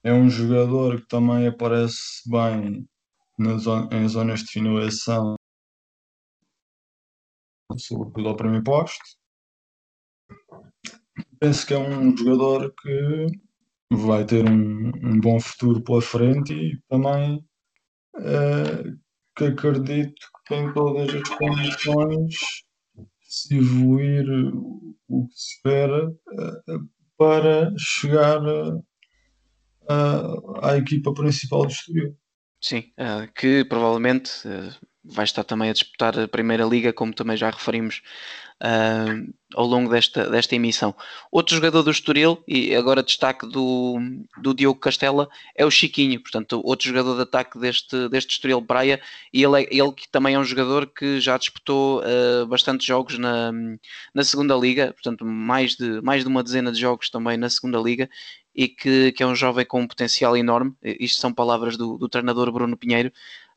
é 0.04 0.12
um 0.12 0.30
jogador 0.30 1.00
que 1.00 1.08
também 1.08 1.48
aparece 1.48 2.22
bem 2.30 2.88
zona, 3.58 3.88
em 3.92 4.08
zonas 4.08 4.40
de 4.40 4.52
finalização, 4.52 5.34
sobretudo 7.76 8.28
ao 8.28 8.36
primeiro 8.36 8.62
posto 8.62 9.04
penso 11.38 11.66
que 11.66 11.74
é 11.74 11.78
um 11.78 12.16
jogador 12.16 12.72
que 12.80 13.26
vai 13.90 14.24
ter 14.24 14.48
um, 14.48 14.90
um 15.02 15.20
bom 15.20 15.38
futuro 15.40 15.80
pela 15.80 16.02
frente 16.02 16.52
e 16.52 16.80
também 16.88 17.44
uh, 18.16 18.98
que 19.36 19.44
acredito 19.44 20.14
que 20.14 20.54
tem 20.54 20.72
todas 20.72 21.14
as 21.14 21.28
condições 21.30 22.34
se 23.22 23.56
evoluir 23.56 24.26
o 25.08 25.28
que 25.28 25.34
se 25.34 25.54
espera 25.56 26.08
uh, 26.08 26.88
para 27.16 27.72
chegar 27.78 28.40
à 30.62 30.76
equipa 30.76 31.14
principal 31.14 31.62
do 31.62 31.72
Estoril. 31.72 32.16
Sim, 32.60 32.92
que 33.34 33.64
provavelmente 33.64 34.30
vai 35.08 35.24
estar 35.24 35.44
também 35.44 35.70
a 35.70 35.72
disputar 35.72 36.18
a 36.18 36.28
Primeira 36.28 36.64
Liga, 36.64 36.92
como 36.92 37.12
também 37.12 37.36
já 37.36 37.50
referimos 37.50 38.02
uh, 38.62 39.32
ao 39.54 39.66
longo 39.66 39.90
desta, 39.90 40.28
desta 40.28 40.54
emissão. 40.54 40.94
Outro 41.30 41.54
jogador 41.54 41.82
do 41.82 41.90
Estoril, 41.90 42.42
e 42.46 42.74
agora 42.74 43.02
destaque 43.02 43.46
do, 43.46 43.98
do 44.42 44.54
Diogo 44.54 44.80
Castela, 44.80 45.28
é 45.54 45.64
o 45.64 45.70
Chiquinho, 45.70 46.20
portanto, 46.20 46.60
outro 46.64 46.88
jogador 46.88 47.16
de 47.16 47.22
ataque 47.22 47.58
deste, 47.58 48.08
deste 48.08 48.32
Estoril 48.32 48.62
Praia, 48.62 49.00
e 49.32 49.42
ele, 49.42 49.62
é, 49.62 49.68
ele 49.70 49.92
que 49.92 50.08
também 50.08 50.34
é 50.34 50.38
um 50.38 50.44
jogador 50.44 50.86
que 50.86 51.20
já 51.20 51.38
disputou 51.38 52.00
uh, 52.00 52.46
bastantes 52.46 52.86
jogos 52.86 53.18
na, 53.18 53.52
na 54.14 54.24
segunda 54.24 54.54
Liga, 54.56 54.92
portanto, 54.92 55.24
mais 55.24 55.76
de, 55.76 56.00
mais 56.02 56.22
de 56.22 56.28
uma 56.28 56.42
dezena 56.42 56.72
de 56.72 56.80
jogos 56.80 57.08
também 57.10 57.36
na 57.36 57.48
segunda 57.48 57.78
Liga, 57.78 58.08
e 58.54 58.68
que, 58.68 59.12
que 59.12 59.22
é 59.22 59.26
um 59.26 59.34
jovem 59.34 59.66
com 59.66 59.82
um 59.82 59.86
potencial 59.86 60.34
enorme. 60.34 60.72
Isto 60.82 61.20
são 61.20 61.30
palavras 61.30 61.76
do, 61.76 61.98
do 61.98 62.08
treinador 62.08 62.50
Bruno 62.50 62.74
Pinheiro, 62.74 63.12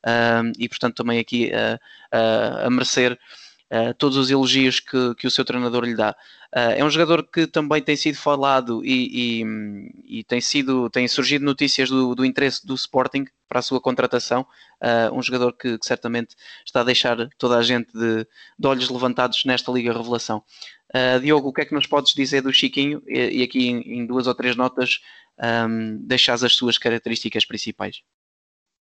uh, 0.05 0.51
e 0.57 0.67
portanto 0.69 0.95
também 0.95 1.19
aqui 1.19 1.51
uh, 1.51 2.65
a 2.65 2.69
merecer 2.69 3.17
uh, 3.71 3.93
todos 3.95 4.17
os 4.17 4.29
elogios 4.29 4.79
que, 4.79 5.15
que 5.15 5.27
o 5.27 5.31
seu 5.31 5.45
treinador 5.45 5.83
lhe 5.83 5.95
dá. 5.95 6.15
Uh, 6.55 6.73
é 6.77 6.83
um 6.83 6.89
jogador 6.89 7.23
que 7.23 7.45
também 7.45 7.81
tem 7.81 7.95
sido 7.95 8.17
falado 8.17 8.83
e, 8.83 9.43
e, 9.43 10.19
e 10.19 10.23
tem, 10.23 10.41
sido, 10.41 10.89
tem 10.89 11.07
surgido 11.07 11.45
notícias 11.45 11.89
do, 11.89 12.15
do, 12.15 12.25
interesse 12.25 12.65
do 12.65 12.73
Sporting 12.73 13.25
para 13.47 13.59
a 13.59 13.61
sua 13.61 13.79
contratação. 13.79 14.45
Uh, 14.81 15.13
um 15.13 15.21
jogador 15.21 15.53
que, 15.53 15.77
que, 15.77 15.85
certamente 15.85 16.35
está 16.65 16.81
a 16.81 16.83
deixar 16.83 17.29
toda 17.37 17.57
a 17.57 17.61
gente 17.61 17.91
de, 17.93 18.25
de 18.57 18.67
olhos 18.67 18.89
levantados 18.89 19.45
nesta 19.45 19.71
Liga 19.71 19.93
Revelação. 19.93 20.43
Uh, 20.89 21.19
Diogo, 21.19 21.49
o 21.49 21.53
que 21.53 21.61
é 21.61 21.65
que 21.65 21.73
nos 21.75 21.85
podes 21.85 22.13
dizer 22.13 22.41
do 22.41 22.51
Chiquinho? 22.51 23.03
E, 23.07 23.41
e 23.41 23.43
aqui 23.43 23.67
em, 23.67 23.99
em, 23.99 24.05
duas 24.05 24.25
ou 24.25 24.33
três 24.33 24.55
notas 24.55 25.01
um, 25.67 25.97
deixas 26.01 26.43
as 26.43 26.53
suas 26.53 26.77
características 26.77 27.45
principais. 27.45 28.01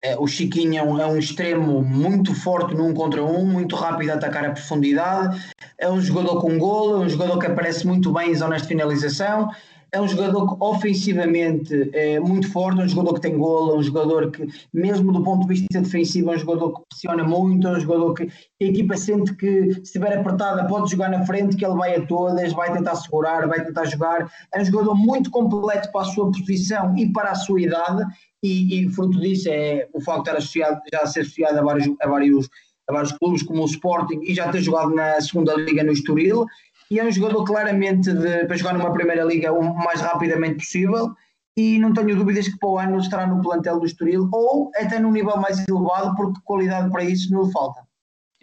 Eh, 0.06 0.16
o 0.20 0.28
Chiquinho 0.28 0.78
é 0.78 0.84
um, 0.84 1.00
é 1.00 1.08
um, 1.08 1.18
extremo 1.18 1.82
muito 1.82 2.36
forte 2.36 2.76
num 2.76 2.94
contra 2.94 3.24
um, 3.24 3.44
muito 3.44 3.76
rápido 3.76 4.12
a 4.12 4.14
atacar 4.14 4.46
a 4.46 4.52
profundidade. 4.52 5.44
É 5.80 5.90
um 5.90 6.00
jogador 6.00 6.40
com 6.40 6.60
golo, 6.60 7.02
é 7.02 7.06
um 7.06 7.10
jogador 7.10 7.40
que 7.40 7.48
aparece 7.48 7.88
muito 7.88 8.14
bem 8.14 8.30
em 8.30 8.36
zonas 8.36 8.62
de 8.62 8.68
finalização. 8.68 9.50
É 9.92 10.00
um 10.00 10.08
jogador 10.08 10.48
que 10.48 10.64
ofensivamente 10.64 11.90
é 11.94 12.20
muito 12.20 12.52
forte, 12.52 12.82
é 12.82 12.84
um 12.84 12.88
jogador 12.88 13.14
que 13.16 13.22
tem 13.22 13.38
golo, 13.38 13.76
é 13.76 13.78
um 13.78 13.84
jogador 13.84 14.30
que, 14.30 14.46
mesmo 14.72 15.12
do 15.12 15.24
ponto 15.24 15.48
de 15.48 15.56
vista 15.56 15.82
defensivo, 15.82 16.32
é 16.32 16.36
um 16.36 16.40
jogador 16.40 16.74
que 16.74 16.82
pressiona 16.90 17.24
muito, 17.24 17.68
é 17.68 17.72
um 17.72 17.80
jogador 17.80 18.14
que 18.14 18.24
a 18.24 18.66
equipa 18.66 18.98
sente 18.98 19.34
que, 19.36 19.74
se 19.74 19.82
estiver 19.82 20.20
apertada, 20.20 20.66
pode 20.66 20.92
jogar 20.92 21.10
na 21.10 21.26
frente, 21.26 21.56
que 21.56 21.66
ele 21.66 21.76
vai 21.76 21.96
a 21.96 22.06
todas, 22.06 22.54
vai 22.54 22.74
tentar 22.74 22.96
segurar, 22.96 23.48
vai 23.48 23.64
tentar 23.64 23.86
jogar. 23.86 24.30
É 24.54 24.62
um 24.62 24.66
jogador 24.66 24.96
muito 24.96 25.32
completo 25.32 25.90
para 25.92 26.02
a 26.02 26.06
sua 26.06 26.30
posição 26.30 26.96
e 26.98 27.12
para 27.12 27.32
a 27.32 27.36
sua 27.36 27.62
idade 27.62 28.06
e, 28.46 28.86
e, 28.86 28.90
fruto 28.90 29.20
disso 29.20 29.50
é 29.50 29.88
o 29.94 30.02
facto 30.02 30.24
de 30.24 30.30
estar 30.30 30.38
associado, 30.38 30.82
já 30.94 31.06
ser 31.06 31.22
associado 31.22 31.60
a 31.60 31.64
vários, 31.64 31.88
a 32.02 32.08
vários, 32.08 32.50
a 32.88 32.94
vários 32.94 33.12
clubes 33.14 33.44
como 33.44 33.64
o 33.64 33.66
Sporting 33.66 34.22
e 34.24 34.34
já 34.34 34.52
ter 34.52 34.62
jogado 34.62 34.94
na 34.94 35.20
segunda 35.20 35.56
liga 35.56 35.84
no 35.84 35.92
Estoril 35.92 36.46
e 36.92 37.00
é 37.00 37.04
um 37.04 37.12
jogador 37.12 37.44
claramente 37.44 38.14
de, 38.14 38.46
para 38.46 38.58
jogar 38.58 38.74
numa 38.74 38.94
primeira 38.94 39.24
liga 39.24 39.52
o 39.52 39.76
mais 39.76 40.00
rapidamente 40.02 40.58
possível 40.58 41.12
e 41.58 41.80
não 41.80 41.94
tenho 41.94 42.16
dúvidas 42.16 42.48
que 42.48 42.60
para 42.60 42.70
o 42.70 42.78
ano 42.78 43.00
estará 43.00 43.26
no 43.26 43.42
plantel 43.42 43.80
do 43.80 43.86
Estoril 43.86 44.30
ou 44.32 44.70
até 44.76 45.00
num 45.00 45.12
nível 45.12 45.38
mais 45.38 45.64
elevado 45.68 46.16
porque 46.16 46.40
qualidade 46.44 46.92
para 46.92 47.04
isso 47.04 47.32
não 47.34 47.50
falta. 47.52 47.82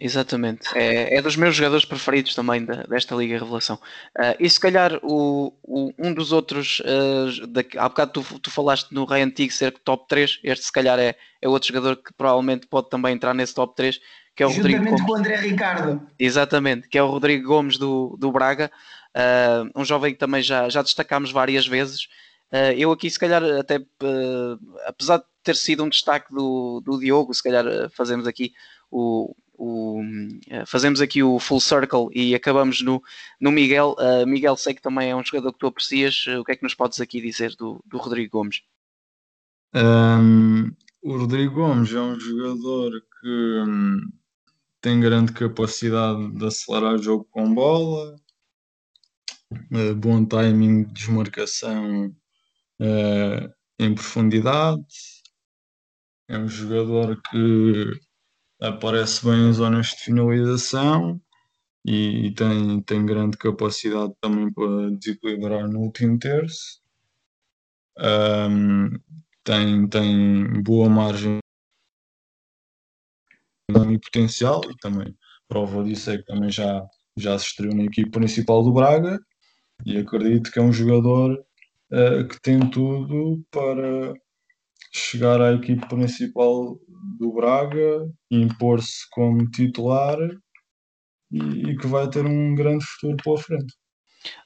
Exatamente, 0.03 0.67
é, 0.75 1.15
é 1.15 1.21
dos 1.21 1.37
meus 1.37 1.55
jogadores 1.55 1.85
preferidos 1.85 2.35
também 2.35 2.65
da, 2.65 2.83
desta 2.83 3.15
Liga 3.15 3.39
Revelação. 3.39 3.77
Uh, 4.19 4.35
e 4.37 4.49
se 4.49 4.59
calhar 4.59 4.99
o, 5.01 5.53
o, 5.63 5.93
um 5.97 6.13
dos 6.13 6.33
outros, 6.33 6.81
uh, 6.81 7.47
da, 7.47 7.61
há 7.77 7.87
bocado 7.87 8.11
tu, 8.11 8.39
tu 8.41 8.51
falaste 8.51 8.91
no 8.91 9.05
Rei 9.05 9.21
Antigo 9.21 9.53
ser 9.53 9.71
top 9.71 10.05
3, 10.09 10.41
este 10.43 10.65
se 10.65 10.71
calhar 10.73 10.99
é, 10.99 11.15
é 11.41 11.47
outro 11.47 11.69
jogador 11.69 11.95
que 11.95 12.11
provavelmente 12.17 12.67
pode 12.67 12.89
também 12.89 13.13
entrar 13.15 13.33
nesse 13.33 13.55
top 13.55 13.77
3, 13.77 13.97
que 14.35 14.43
é 14.43 14.45
o 14.45 14.49
Juntamente 14.49 14.75
Rodrigo 14.75 14.89
Gomes. 14.89 15.05
com 15.05 15.11
o 15.13 15.15
André 15.15 15.35
Ricardo. 15.37 16.07
Exatamente, 16.19 16.89
que 16.89 16.97
é 16.97 17.03
o 17.03 17.07
Rodrigo 17.07 17.47
Gomes 17.47 17.77
do, 17.77 18.17
do 18.19 18.29
Braga, 18.29 18.69
uh, 19.15 19.71
um 19.73 19.85
jovem 19.85 20.11
que 20.11 20.19
também 20.19 20.41
já, 20.41 20.67
já 20.67 20.81
destacámos 20.81 21.31
várias 21.31 21.65
vezes. 21.65 22.09
Uh, 22.51 22.75
eu 22.75 22.91
aqui, 22.91 23.09
se 23.09 23.17
calhar, 23.17 23.41
até 23.57 23.77
uh, 23.77 24.59
apesar 24.85 25.19
de 25.19 25.23
ter 25.41 25.55
sido 25.55 25.81
um 25.81 25.87
destaque 25.87 26.29
do, 26.29 26.81
do 26.81 26.99
Diogo, 26.99 27.33
se 27.33 27.41
calhar 27.41 27.63
fazemos 27.91 28.27
aqui 28.27 28.51
o, 28.91 29.33
o, 29.55 30.01
fazemos 30.65 31.01
aqui 31.01 31.21
o 31.23 31.39
full 31.39 31.59
circle 31.59 32.07
e 32.11 32.33
acabamos 32.33 32.81
no, 32.81 33.01
no 33.39 33.51
Miguel. 33.51 33.95
Miguel, 34.27 34.57
sei 34.57 34.73
que 34.73 34.81
também 34.81 35.11
é 35.11 35.15
um 35.15 35.23
jogador 35.23 35.53
que 35.53 35.59
tu 35.59 35.67
aprecias. 35.67 36.25
o 36.27 36.43
que 36.43 36.51
é 36.51 36.55
que 36.55 36.63
nos 36.63 36.75
podes 36.75 36.99
aqui 36.99 37.21
dizer 37.21 37.55
do, 37.55 37.81
do 37.85 37.97
Rodrigo 37.97 38.37
Gomes? 38.37 38.61
Um, 39.75 40.71
o 41.01 41.17
Rodrigo 41.17 41.55
Gomes 41.55 41.91
é 41.91 41.99
um 41.99 42.19
jogador 42.19 42.91
que 43.19 43.63
um, 43.67 43.99
tem 44.79 44.99
grande 44.99 45.33
capacidade 45.33 46.31
de 46.31 46.45
acelerar 46.45 46.93
o 46.93 47.01
jogo 47.01 47.27
com 47.31 47.53
bola, 47.53 48.15
uh, 49.51 49.95
bom 49.95 50.23
timing 50.25 50.83
de 50.83 50.93
desmarcação 50.93 52.15
uh, 52.79 53.53
em 53.79 53.95
profundidade. 53.95 54.85
É 56.27 56.37
um 56.37 56.47
jogador 56.47 57.19
que 57.29 57.99
aparece 58.63 59.25
bem 59.25 59.49
em 59.49 59.53
zonas 59.53 59.87
de 59.87 59.97
finalização 59.97 61.21
e, 61.85 62.27
e 62.27 62.33
tem, 62.33 62.81
tem 62.81 63.05
grande 63.05 63.37
capacidade 63.37 64.13
também 64.21 64.51
para 64.53 64.91
desequilibrar 64.91 65.67
no 65.67 65.81
último 65.81 66.17
terço. 66.17 66.81
Um, 67.99 68.89
tem, 69.43 69.87
tem 69.87 70.63
boa 70.63 70.89
margem 70.89 71.39
e 73.69 73.99
potencial 73.99 74.61
e 74.69 74.77
também 74.77 75.15
prova 75.47 75.83
disso 75.83 76.09
é 76.11 76.17
que 76.17 76.25
também 76.25 76.49
já, 76.49 76.85
já 77.17 77.37
se 77.37 77.47
estreou 77.47 77.75
na 77.75 77.83
equipe 77.83 78.09
principal 78.09 78.63
do 78.63 78.73
Braga 78.73 79.19
e 79.85 79.97
acredito 79.97 80.51
que 80.51 80.59
é 80.59 80.61
um 80.61 80.71
jogador 80.71 81.33
uh, 81.91 82.27
que 82.27 82.41
tem 82.41 82.59
tudo 82.69 83.43
para 83.51 84.13
chegar 84.93 85.41
à 85.41 85.53
equipe 85.53 85.87
principal 85.87 86.77
do 87.19 87.33
Braga, 87.33 88.07
impor-se 88.29 89.09
como 89.11 89.49
titular 89.49 90.17
e, 91.31 91.39
e, 91.39 91.77
que 91.77 91.87
vai 91.87 92.07
ter 92.09 92.25
um 92.25 92.53
grande 92.53 92.85
futuro 92.85 93.17
pela 93.23 93.37
frente. 93.37 93.73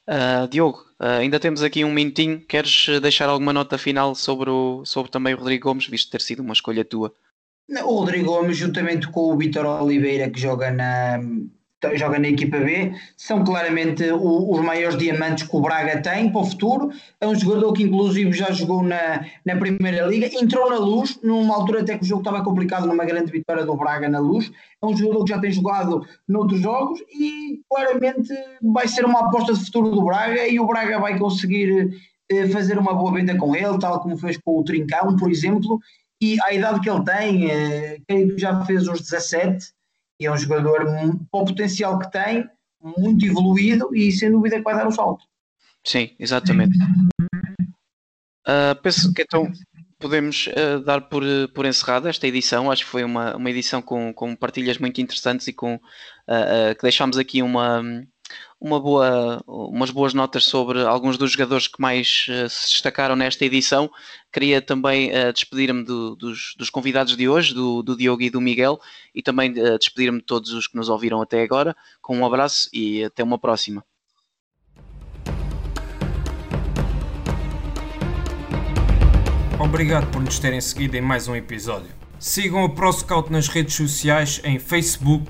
Uh, 0.09 0.47
Diogo, 0.49 0.79
uh, 0.99 1.19
ainda 1.19 1.39
temos 1.39 1.61
aqui 1.61 1.83
um 1.83 1.91
minutinho. 1.91 2.39
Queres 2.39 2.87
deixar 3.01 3.29
alguma 3.29 3.53
nota 3.53 3.77
final 3.77 4.15
sobre, 4.15 4.49
o, 4.49 4.83
sobre 4.85 5.11
também 5.11 5.33
o 5.33 5.37
Rodrigo 5.37 5.67
Gomes, 5.67 5.87
visto 5.87 6.09
ter 6.09 6.21
sido 6.21 6.41
uma 6.41 6.53
escolha 6.53 6.85
tua? 6.85 7.13
O 7.83 7.99
Rodrigo 7.99 8.31
Gomes, 8.31 8.55
juntamente 8.55 9.11
com 9.11 9.33
o 9.33 9.37
Vitor 9.37 9.65
Oliveira, 9.65 10.29
que 10.29 10.39
joga 10.39 10.71
na, 10.71 11.19
joga 11.93 12.17
na 12.17 12.27
equipa 12.27 12.57
B, 12.57 12.91
são 13.15 13.43
claramente 13.43 14.03
o, 14.11 14.51
os 14.51 14.61
maiores 14.61 14.97
diamantes 14.97 15.47
que 15.47 15.55
o 15.55 15.61
Braga 15.61 16.01
tem 16.01 16.31
para 16.31 16.41
o 16.41 16.45
futuro. 16.45 16.89
É 17.21 17.27
um 17.27 17.35
jogador 17.35 17.71
que, 17.73 17.83
inclusive, 17.83 18.31
já 18.33 18.51
jogou 18.51 18.81
na, 18.81 19.25
na 19.45 19.55
Primeira 19.55 20.05
Liga, 20.07 20.27
entrou 20.33 20.69
na 20.69 20.77
luz, 20.77 21.19
numa 21.21 21.55
altura 21.55 21.81
até 21.81 21.97
que 21.97 22.03
o 22.03 22.07
jogo 22.07 22.21
estava 22.21 22.43
complicado, 22.43 22.87
numa 22.87 23.05
grande 23.05 23.31
vitória 23.31 23.63
do 23.63 23.75
Braga 23.75 24.09
na 24.09 24.19
luz. 24.19 24.51
É 24.81 24.85
um 24.85 24.97
jogador 24.97 25.23
que 25.23 25.29
já 25.29 25.39
tem 25.39 25.51
jogado 25.51 26.05
noutros 26.27 26.59
jogos 26.61 26.99
e, 27.11 27.61
claramente, 27.69 28.33
vai 28.61 28.87
ser 28.87 29.05
uma 29.05 29.27
aposta 29.27 29.53
de 29.53 29.63
futuro 29.63 29.91
do 29.91 30.03
Braga 30.03 30.47
e 30.47 30.59
o 30.59 30.65
Braga 30.65 30.99
vai 30.99 31.17
conseguir 31.19 31.91
eh, 32.31 32.47
fazer 32.49 32.79
uma 32.79 32.93
boa 32.93 33.13
venda 33.13 33.37
com 33.37 33.55
ele, 33.55 33.77
tal 33.79 33.99
como 34.01 34.17
fez 34.17 34.37
com 34.37 34.59
o 34.59 34.63
Trincão, 34.63 35.15
por 35.15 35.29
exemplo. 35.29 35.79
E 36.19 36.37
a 36.41 36.51
idade 36.51 36.79
que 36.79 36.89
ele 36.89 37.03
tem, 37.03 37.51
eh, 37.51 37.97
já 38.37 38.65
fez 38.65 38.87
os 38.87 39.01
17 39.01 39.76
e 40.19 40.25
é 40.25 40.31
um 40.31 40.37
jogador 40.37 40.85
com 41.29 41.41
o 41.41 41.45
potencial 41.45 41.99
que 41.99 42.11
tem, 42.11 42.49
muito 42.81 43.25
evoluído 43.25 43.95
e 43.95 44.11
sem 44.11 44.31
dúvida 44.31 44.57
que 44.57 44.63
vai 44.63 44.75
dar 44.75 44.85
o 44.85 44.89
um 44.89 44.91
salto. 44.91 45.25
Sim, 45.83 46.15
exatamente. 46.19 46.77
Uh, 48.47 48.75
penso 48.81 49.13
que 49.13 49.21
então 49.21 49.51
podemos 49.99 50.47
uh, 50.47 50.79
dar 50.83 51.01
por, 51.01 51.23
por 51.53 51.65
encerrada 51.65 52.09
esta 52.09 52.27
edição. 52.27 52.69
Acho 52.71 52.83
que 52.83 52.89
foi 52.89 53.03
uma, 53.03 53.35
uma 53.35 53.49
edição 53.49 53.81
com, 53.81 54.13
com 54.13 54.35
partilhas 54.35 54.77
muito 54.77 55.01
interessantes 55.01 55.47
e 55.47 55.53
com 55.53 55.75
uh, 55.75 56.75
que 56.75 56.81
deixámos 56.81 57.17
aqui 57.17 57.41
uma, 57.41 57.81
uma 58.59 58.79
boa, 58.79 59.41
umas 59.45 59.91
boas 59.91 60.13
notas 60.13 60.45
sobre 60.45 60.81
alguns 60.81 61.17
dos 61.17 61.31
jogadores 61.31 61.67
que 61.67 61.79
mais 61.79 62.27
uh, 62.29 62.49
se 62.49 62.71
destacaram 62.71 63.15
nesta 63.15 63.45
edição. 63.45 63.89
Queria 64.33 64.61
também 64.61 65.09
uh, 65.11 65.31
despedir-me 65.31 65.83
do, 65.83 66.15
dos, 66.15 66.55
dos, 66.57 66.69
convidados 66.69 67.15
de 67.15 67.29
hoje, 67.29 67.53
do, 67.53 67.83
do, 67.83 67.95
Diogo 67.95 68.23
e 68.23 68.29
do 68.29 68.41
Miguel, 68.41 68.79
e 69.13 69.21
também 69.21 69.51
uh, 69.51 69.77
despedir-me 69.77 70.19
de 70.19 70.25
todos 70.25 70.51
os 70.51 70.67
que 70.67 70.75
nos 70.75 70.89
ouviram 70.89 71.21
até 71.21 71.41
agora, 71.43 71.75
com 72.01 72.17
um 72.17 72.25
abraço 72.25 72.67
e 72.73 73.03
até 73.03 73.23
uma 73.23 73.37
próxima. 73.37 73.83
Obrigado 79.59 80.09
por 80.11 80.21
nos 80.21 80.39
terem 80.39 80.61
seguido 80.61 80.95
em 80.95 81.01
mais 81.01 81.27
um 81.27 81.35
episódio. 81.35 81.89
Sigam 82.19 82.63
o 82.63 82.69
ProScout 82.69 83.31
nas 83.31 83.47
redes 83.47 83.75
sociais 83.75 84.41
em 84.43 84.57
Facebook, 84.57 85.29